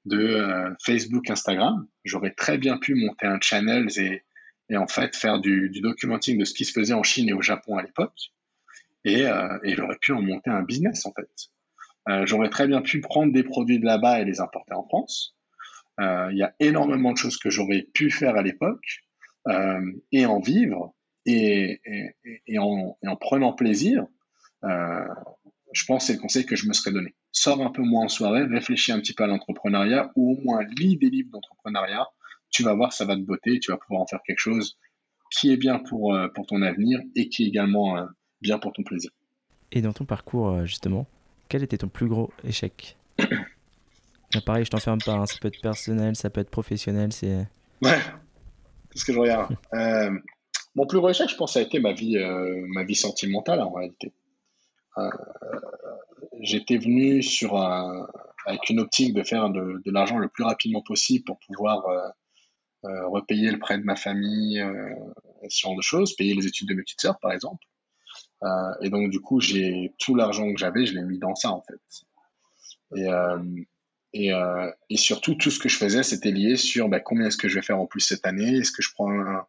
[0.05, 1.88] de Facebook, Instagram.
[2.03, 4.23] J'aurais très bien pu monter un channel et,
[4.69, 7.34] et en fait faire du, du documenting de ce qui se faisait en Chine et
[7.34, 8.32] au Japon à l'époque.
[9.03, 9.21] Et,
[9.63, 11.30] et j'aurais pu en monter un business en fait.
[12.24, 15.36] J'aurais très bien pu prendre des produits de là-bas et les importer en France.
[15.99, 19.03] Euh, il y a énormément de choses que j'aurais pu faire à l'époque
[19.47, 20.93] euh, et en vivre
[21.26, 21.80] et,
[22.58, 24.06] en, prenant plaisir.
[24.64, 25.08] Euh,
[25.74, 27.16] je pense que c'est le conseil que je me serais donné.
[27.32, 30.64] Sors un peu moins en soirée, réfléchis un petit peu à l'entrepreneuriat ou au moins
[30.78, 32.08] lis des livres d'entrepreneuriat.
[32.49, 34.78] Tu vas voir, ça va te botter, tu vas pouvoir en faire quelque chose
[35.32, 38.06] qui est bien pour, euh, ton avenir et qui est également euh,
[38.41, 39.12] bien pour ton plaisir.
[39.72, 41.08] Et dans ton parcours, justement,
[41.49, 42.97] quel était ton plus gros échec
[44.45, 45.25] pareil, je t'enferme pas, hein.
[45.25, 47.47] ça peut être personnel, ça peut être professionnel, c'est...
[47.81, 47.99] Ouais,
[48.91, 49.55] c'est ce que je regarde?
[49.73, 50.11] euh,
[50.75, 53.61] mon plus gros échec, je pense, ça a été ma vie, euh, ma vie sentimentale
[53.61, 54.13] en réalité.
[54.97, 55.09] Euh,
[56.41, 58.07] J'étais venu sur un,
[58.45, 61.85] avec une optique de faire de, de l'argent le plus rapidement possible pour pouvoir
[62.83, 64.63] repayer le prêt de ma famille,
[65.47, 67.65] ce genre de choses, payer les études de mes petites sœurs par exemple.
[68.45, 68.49] Euh,
[68.81, 71.61] et donc du coup, j'ai tout l'argent que j'avais, je l'ai mis dans ça en
[71.61, 72.05] fait.
[72.95, 73.07] Et,
[74.15, 77.35] et, euh, et, surtout, tout ce que je faisais, c'était lié sur bah, combien est-ce
[77.35, 78.59] que je vais faire en plus cette année?
[78.59, 79.45] Est-ce que je prends un...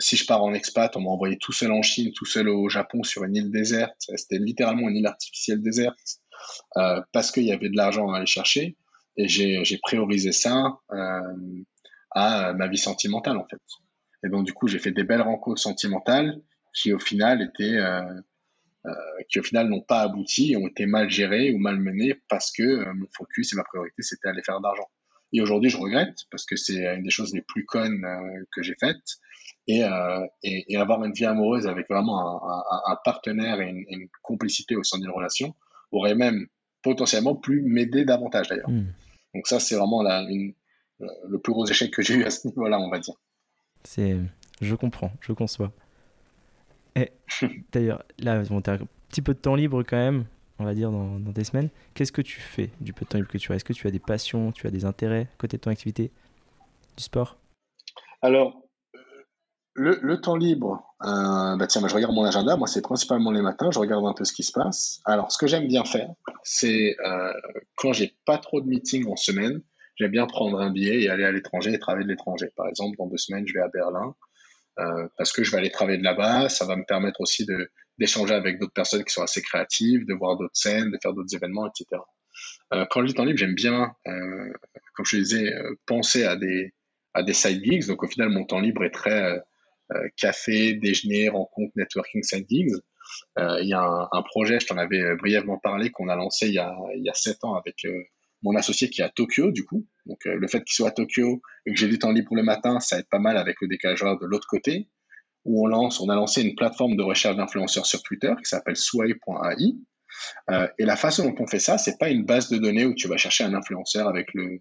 [0.00, 2.68] Si je pars en expat, on m'a envoyé tout seul en Chine, tout seul au
[2.68, 3.94] Japon sur une île déserte.
[4.16, 6.18] C'était littéralement une île artificielle déserte
[6.78, 8.76] euh, parce qu'il y avait de l'argent à aller chercher.
[9.16, 11.62] Et j'ai priorisé ça euh,
[12.10, 13.60] à ma vie sentimentale, en fait.
[14.26, 16.40] Et donc, du coup, j'ai fait des belles rencontres sentimentales
[16.74, 18.02] qui, au final, étaient euh,
[18.84, 18.90] euh,
[19.28, 22.64] qui au final n'ont pas abouti, ont été mal gérés ou mal menés parce que
[22.64, 24.88] euh, mon focus et ma priorité c'était aller faire d'argent.
[25.32, 28.60] Et aujourd'hui, je regrette parce que c'est une des choses les plus connes euh, que
[28.62, 29.20] j'ai faites.
[29.68, 29.82] Et,
[30.42, 34.08] et, et, avoir une vie amoureuse avec vraiment un, un, un partenaire et une, une,
[34.20, 35.54] complicité au sein d'une relation
[35.92, 36.48] aurait même
[36.82, 38.68] potentiellement pu m'aider davantage d'ailleurs.
[38.68, 38.92] Mmh.
[39.36, 40.52] Donc ça, c'est vraiment la, une,
[40.98, 43.14] le plus gros échec que j'ai eu à ce niveau-là, on va dire.
[43.84, 44.16] C'est,
[44.60, 45.72] je comprends, je conçois.
[46.96, 47.10] Et
[47.72, 48.78] d'ailleurs, là, tu as un
[49.08, 50.24] petit peu de temps libre quand même,
[50.58, 51.70] on va dire, dans, dans des semaines.
[51.94, 53.56] Qu'est-ce que tu fais du peu de temps libre que tu as?
[53.56, 56.10] Est-ce que tu as des passions, tu as des intérêts côté de ton activité
[56.96, 57.36] Du sport?
[58.20, 58.62] Alors,
[59.74, 62.56] le, le, temps libre, euh, bah tiens, bah, je regarde mon agenda.
[62.56, 63.70] Moi, c'est principalement les matins.
[63.70, 65.00] Je regarde un peu ce qui se passe.
[65.04, 66.10] Alors, ce que j'aime bien faire,
[66.42, 67.32] c'est euh,
[67.76, 69.62] quand j'ai pas trop de meetings en semaine,
[69.96, 72.50] j'aime bien prendre un billet et aller à l'étranger et travailler de l'étranger.
[72.56, 74.14] Par exemple, dans deux semaines, je vais à Berlin.
[74.78, 76.48] Euh, parce que je vais aller travailler de là-bas.
[76.48, 80.14] Ça va me permettre aussi de d'échanger avec d'autres personnes qui sont assez créatives, de
[80.14, 82.00] voir d'autres scènes, de faire d'autres événements, etc.
[82.72, 84.52] Euh, quand j'ai temps libre, j'aime bien, euh,
[84.94, 85.52] comme je disais,
[85.86, 86.72] penser à des
[87.14, 87.86] à des side gigs.
[87.86, 89.40] Donc au final, mon temps libre est très
[90.16, 92.72] café, déjeuner, rencontre, networking, side gigs.
[93.36, 96.54] Il y a un, un, projet, je t'en avais brièvement parlé, qu'on a lancé il
[96.54, 97.84] y a il y a sept ans avec
[98.42, 99.86] mon associé qui est à Tokyo, du coup.
[100.06, 102.42] Donc, euh, le fait qu'il soit à Tokyo et que j'ai du temps libre le
[102.42, 104.88] matin, ça aide pas mal avec le décalage de l'autre côté,
[105.44, 108.76] où on lance, on a lancé une plateforme de recherche d'influenceurs sur Twitter qui s'appelle
[108.76, 109.74] sway.ai.
[110.50, 112.94] Euh, et la façon dont on fait ça, c'est pas une base de données où
[112.94, 114.60] tu vas chercher un influenceur avec le,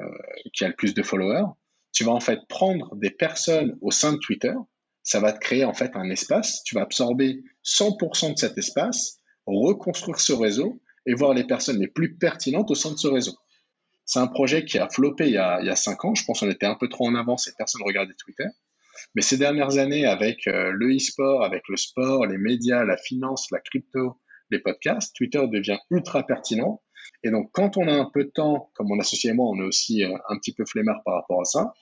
[0.00, 0.04] euh,
[0.52, 1.46] qui a le plus de followers.
[1.92, 4.54] Tu vas en fait prendre des personnes au sein de Twitter.
[5.02, 6.62] Ça va te créer en fait un espace.
[6.64, 11.88] Tu vas absorber 100% de cet espace, reconstruire ce réseau et voir les personnes les
[11.88, 13.36] plus pertinentes au sein de ce réseau.
[14.04, 16.14] C'est un projet qui a floppé il y a, il cinq ans.
[16.14, 18.46] Je pense qu'on était un peu trop en avance et personne ne regardait Twitter.
[19.14, 23.50] Mais ces dernières années, avec euh, le e-sport, avec le sport, les médias, la finance,
[23.50, 24.20] la crypto,
[24.50, 26.82] les podcasts, Twitter devient ultra pertinent.
[27.22, 29.60] Et donc, quand on a un peu de temps, comme mon associé et moi, on
[29.60, 31.72] est aussi euh, un petit peu flemmard par rapport à ça,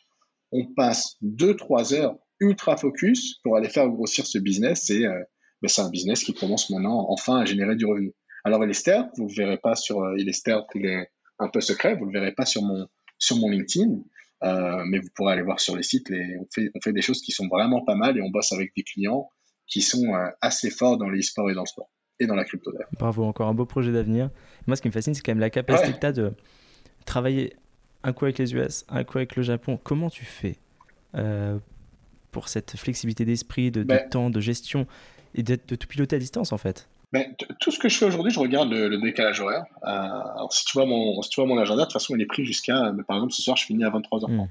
[0.52, 4.90] on passe deux, trois heures ultra focus pour aller faire grossir ce business.
[4.90, 5.22] Et euh,
[5.62, 8.14] ben, c'est un business qui commence maintenant enfin à générer du revenu.
[8.48, 10.86] Alors, il est stealth, vous ne le verrez pas sur, euh, il est stealth, il
[10.86, 12.88] est un peu secret, vous ne le verrez pas sur mon,
[13.18, 13.98] sur mon LinkedIn,
[14.42, 17.02] euh, mais vous pourrez aller voir sur les sites, les, on, fait, on fait des
[17.02, 19.28] choses qui sont vraiment pas mal et on bosse avec des clients
[19.66, 21.90] qui sont euh, assez forts dans l'e-sport et dans le sport
[22.20, 22.88] et dans la crypto d'ailleurs.
[22.98, 24.30] Bravo, encore un beau projet d'avenir.
[24.66, 25.94] Moi, ce qui me fascine, c'est quand même la capacité ouais.
[25.94, 26.32] que tu as de
[27.04, 27.52] travailler
[28.02, 29.78] un coup avec les US, un coup avec le Japon.
[29.84, 30.56] Comment tu fais
[31.16, 31.58] euh,
[32.32, 34.86] pour cette flexibilité d'esprit, de, ben, de, temps, de gestion
[35.34, 36.88] et de, de tout piloter à distance en fait?
[37.12, 39.64] Ben, tout ce que je fais aujourd'hui, je regarde le, le décalage horaire.
[39.82, 42.20] Euh, alors, si tu, vois mon, si tu vois mon agenda, de toute façon, il
[42.20, 44.30] est pris jusqu'à, par exemple, ce soir, je finis à 23h30.
[44.30, 44.48] Mmh.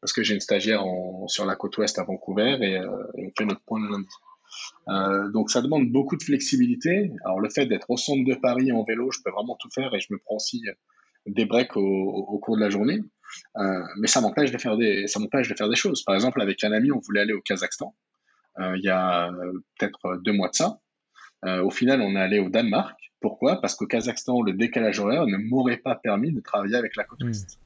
[0.00, 0.84] parce que j'ai une stagiaire
[1.26, 5.32] sur la côte ouest à Vancouver et, on fait notre point le lundi.
[5.32, 7.10] donc ça demande beaucoup de flexibilité.
[7.24, 9.92] Alors le fait d'être au centre de Paris en vélo, je peux vraiment tout faire
[9.94, 10.62] et je me prends aussi
[11.26, 13.00] des breaks au, cours de la journée.
[13.56, 16.04] mais ça m'empêche de faire des ça m'empêche de faire des choses.
[16.04, 17.96] Par exemple, avec un ami, on voulait aller au Kazakhstan.
[18.60, 19.32] il y a
[19.78, 20.78] peut-être deux mois de ça.
[21.44, 22.98] Au final, on est allé au Danemark.
[23.20, 23.60] Pourquoi?
[23.60, 27.22] Parce qu'au Kazakhstan, le décalage horaire ne m'aurait pas permis de travailler avec la côte
[27.22, 27.28] hmm.
[27.28, 27.58] ouest.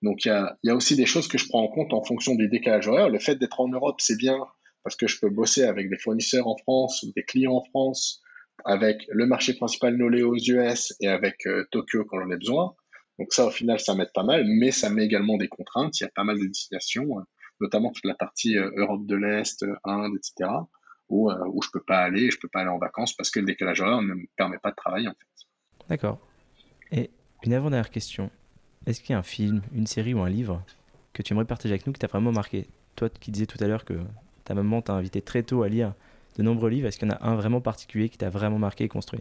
[0.00, 0.28] Donc il
[0.62, 3.10] y a, aussi des choses que je prends en compte en fonction du décalage horaire.
[3.10, 4.38] Le fait d'être en Europe, c'est bien
[4.82, 8.22] parce que je peux bosser avec des fournisseurs en France ou des clients en France,
[8.64, 12.74] avec le marché principal Nolé aux US et avec euh, Tokyo quand j'en ai besoin.
[13.18, 16.00] Donc ça, au final, ça m'aide pas mal, mais ça met également des contraintes.
[16.00, 17.22] Il y a pas mal de destinations, euh,
[17.60, 20.48] notamment toute la partie euh, Europe de l'Est, Inde, etc
[21.08, 23.40] où, euh, où je peux pas aller, je peux pas aller en vacances parce que
[23.40, 25.46] le décalage horaire ne me permet pas de travailler en fait.
[25.88, 26.18] D'accord.
[26.92, 27.10] Et
[27.44, 28.30] une avant-dernière question.
[28.86, 30.62] Est-ce qu'il y a un film, une série ou un livre
[31.12, 32.66] que tu aimerais partager avec nous qui t'a vraiment marqué?
[32.94, 33.94] Toi qui disais tout à l'heure que
[34.44, 35.94] ta maman t'a invité très tôt à lire
[36.36, 38.84] de nombreux livres, est-ce qu'il y en a un vraiment particulier qui t'a vraiment marqué
[38.84, 39.20] et construit?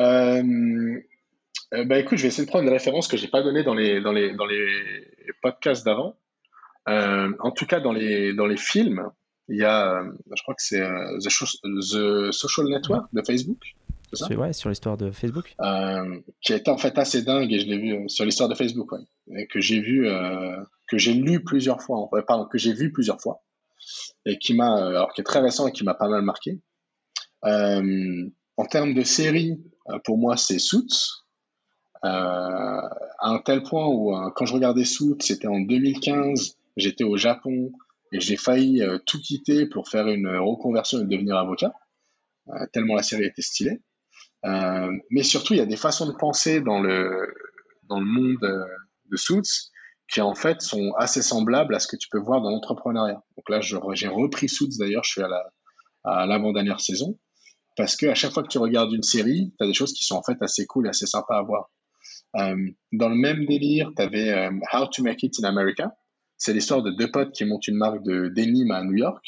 [0.00, 1.00] Euh,
[1.74, 3.74] euh, bah écoute, je vais essayer de prendre une référence que j'ai pas donnée dans
[3.74, 4.68] les, dans les, dans les
[5.40, 6.16] podcasts d'avant.
[6.88, 9.08] Euh, en tout cas, dans les, dans les films,
[9.48, 13.74] il y a, euh, je crois que c'est euh, The, Social Network de Facebook.
[14.14, 15.54] C'est ouais, sur l'histoire de Facebook.
[16.42, 18.92] qui a été en fait assez dingue et je l'ai vu sur l'histoire de Facebook,
[18.92, 19.00] ouais,
[19.34, 20.06] et que j'ai vu,
[20.88, 23.42] que j'ai lu plusieurs fois, pardon, que j'ai vu plusieurs fois
[24.26, 26.60] et qui m'a, alors qui est très récent et qui m'a pas mal marqué.
[27.42, 29.58] en termes de série,
[30.04, 31.24] pour moi, c'est Suits.
[32.02, 32.90] à
[33.22, 37.72] un tel point où quand je regardais Suits, c'était en 2015 J'étais au Japon
[38.12, 41.72] et j'ai failli euh, tout quitter pour faire une reconversion et devenir avocat,
[42.48, 43.80] euh, tellement la série était stylée.
[44.44, 47.32] Euh, mais surtout, il y a des façons de penser dans le,
[47.84, 48.68] dans le monde
[49.10, 49.70] de Suits
[50.12, 53.22] qui en fait sont assez semblables à ce que tu peux voir dans l'entrepreneuriat.
[53.36, 55.42] Donc là, j'ai repris Suits d'ailleurs, je suis à la
[56.04, 57.16] à l'avant-dernière saison,
[57.76, 60.02] parce que à chaque fois que tu regardes une série, tu as des choses qui
[60.02, 61.70] sont en fait assez cool et assez sympas à voir.
[62.34, 65.92] dans le même délire, tu avais How to Make It in America,
[66.42, 69.24] c'est l'histoire de deux potes qui montent une marque de denim à New York.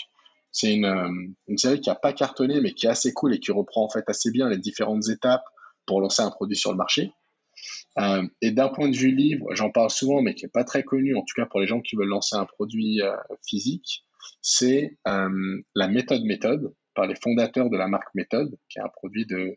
[0.50, 1.08] C'est une, euh,
[1.46, 3.88] une, série qui a pas cartonné, mais qui est assez cool et qui reprend en
[3.88, 5.44] fait assez bien les différentes étapes
[5.86, 7.12] pour lancer un produit sur le marché.
[7.98, 10.82] Euh, et d'un point de vue livre, j'en parle souvent, mais qui est pas très
[10.82, 13.14] connu, en tout cas pour les gens qui veulent lancer un produit euh,
[13.46, 14.04] physique,
[14.42, 19.24] c'est la méthode méthode par les fondateurs de la marque méthode, qui est un produit
[19.26, 19.56] de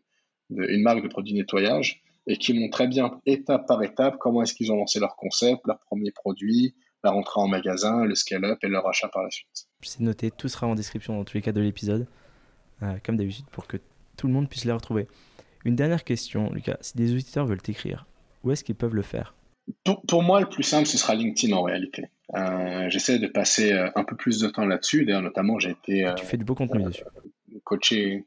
[0.50, 4.54] une marque de produits nettoyage et qui montre très bien étape par étape comment est-ce
[4.54, 6.74] qu'ils ont lancé leur concept, leur premier produit,
[7.04, 9.68] la rentrée en magasin, le scale-up et leur achat par la suite.
[9.82, 12.06] C'est noté, tout sera en description dans tous les cas de l'épisode,
[12.82, 13.76] euh, comme d'habitude, pour que
[14.16, 15.06] tout le monde puisse les retrouver.
[15.64, 16.78] Une dernière question, Lucas.
[16.80, 18.06] Si des auditeurs veulent t'écrire,
[18.42, 19.34] où est-ce qu'ils peuvent le faire?
[19.84, 22.04] Pour, moi, le plus simple, ce sera LinkedIn en réalité.
[22.34, 25.04] Euh, j'essaie de passer euh, un peu plus de temps là-dessus.
[25.04, 26.10] D'ailleurs, notamment, j'ai été.
[26.16, 27.04] tu fais du beau contenu dessus.
[27.64, 28.24] Coaché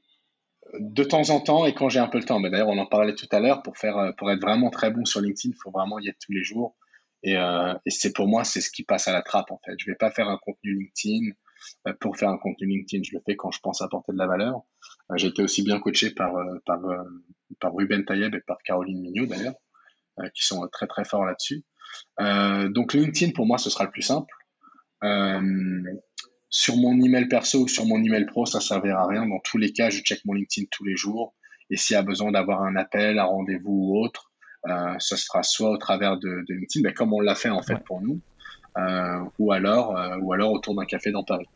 [0.79, 2.39] de temps en temps et quand j'ai un peu le temps.
[2.39, 3.63] D'ailleurs, on en parlait tout à l'heure.
[3.63, 6.31] Pour, faire, pour être vraiment très bon sur LinkedIn, il faut vraiment y être tous
[6.31, 6.75] les jours.
[7.23, 9.73] Et, euh, et c'est pour moi, c'est ce qui passe à la trappe en fait.
[9.77, 11.31] Je vais pas faire un contenu LinkedIn
[11.87, 13.03] euh, pour faire un contenu LinkedIn.
[13.03, 14.61] Je le fais quand je pense apporter de la valeur.
[15.11, 16.33] Euh, j'ai été aussi bien coaché par
[16.65, 16.79] par
[17.59, 19.55] par Ruben Tayeb et par Caroline Mignot d'ailleurs,
[20.33, 21.63] qui sont très très forts là-dessus.
[22.73, 24.33] donc LinkedIn pour moi, ce sera le plus simple.
[26.49, 29.27] sur mon email perso ou sur mon email pro, ça servira à rien.
[29.27, 31.35] Dans tous les cas, je check mon LinkedIn tous les jours.
[31.69, 34.30] Et s'il y a besoin d'avoir un appel, un rendez-vous ou autre, euh,
[34.99, 37.77] ce sera soit au travers de, de LinkedIn, mais comme on l'a fait en fait
[37.85, 38.19] pour nous,
[38.77, 41.47] euh, ou alors euh, ou alors autour d'un café dans Paris.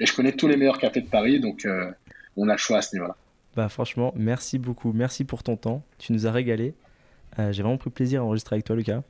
[0.00, 1.66] Et je connais tous les meilleurs cafés de Paris, donc
[2.36, 3.16] on a le choix à ce niveau-là.
[3.54, 5.84] Bah franchement, merci beaucoup, merci pour ton temps.
[5.98, 6.74] Tu nous as régalé.
[7.38, 9.02] J'ai vraiment pris plaisir à enregistrer avec toi, Lucas.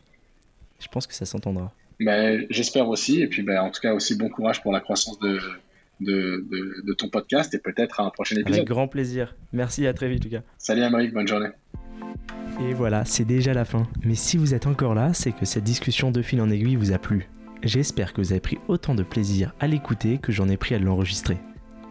[0.81, 1.73] Je pense que ça s'entendra.
[2.01, 3.23] Bah, j'espère aussi.
[3.23, 5.39] Et puis, bah, en tout cas, aussi bon courage pour la croissance de,
[6.01, 8.55] de, de, de ton podcast et peut-être à un prochain épisode.
[8.55, 9.37] Avec grand plaisir.
[9.53, 10.43] Merci, à très vite, Lucas.
[10.59, 11.51] Salut, Amérique, bonne journée.
[12.61, 13.87] Et voilà, c'est déjà la fin.
[14.05, 16.93] Mais si vous êtes encore là, c'est que cette discussion de fil en aiguille vous
[16.93, 17.29] a plu.
[17.63, 20.79] J'espère que vous avez pris autant de plaisir à l'écouter que j'en ai pris à
[20.79, 21.39] l'enregistrer.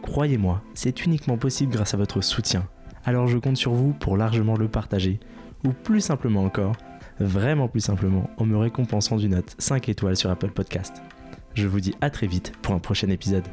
[0.02, 2.68] Croyez-moi, c'est uniquement possible grâce à votre soutien.
[3.06, 5.20] Alors je compte sur vous pour largement le partager.
[5.66, 6.76] Ou plus simplement encore,
[7.20, 11.02] vraiment plus simplement, en me récompensant d'une note 5 étoiles sur Apple Podcast.
[11.54, 13.48] Je vous dis à très vite pour un prochain épisode.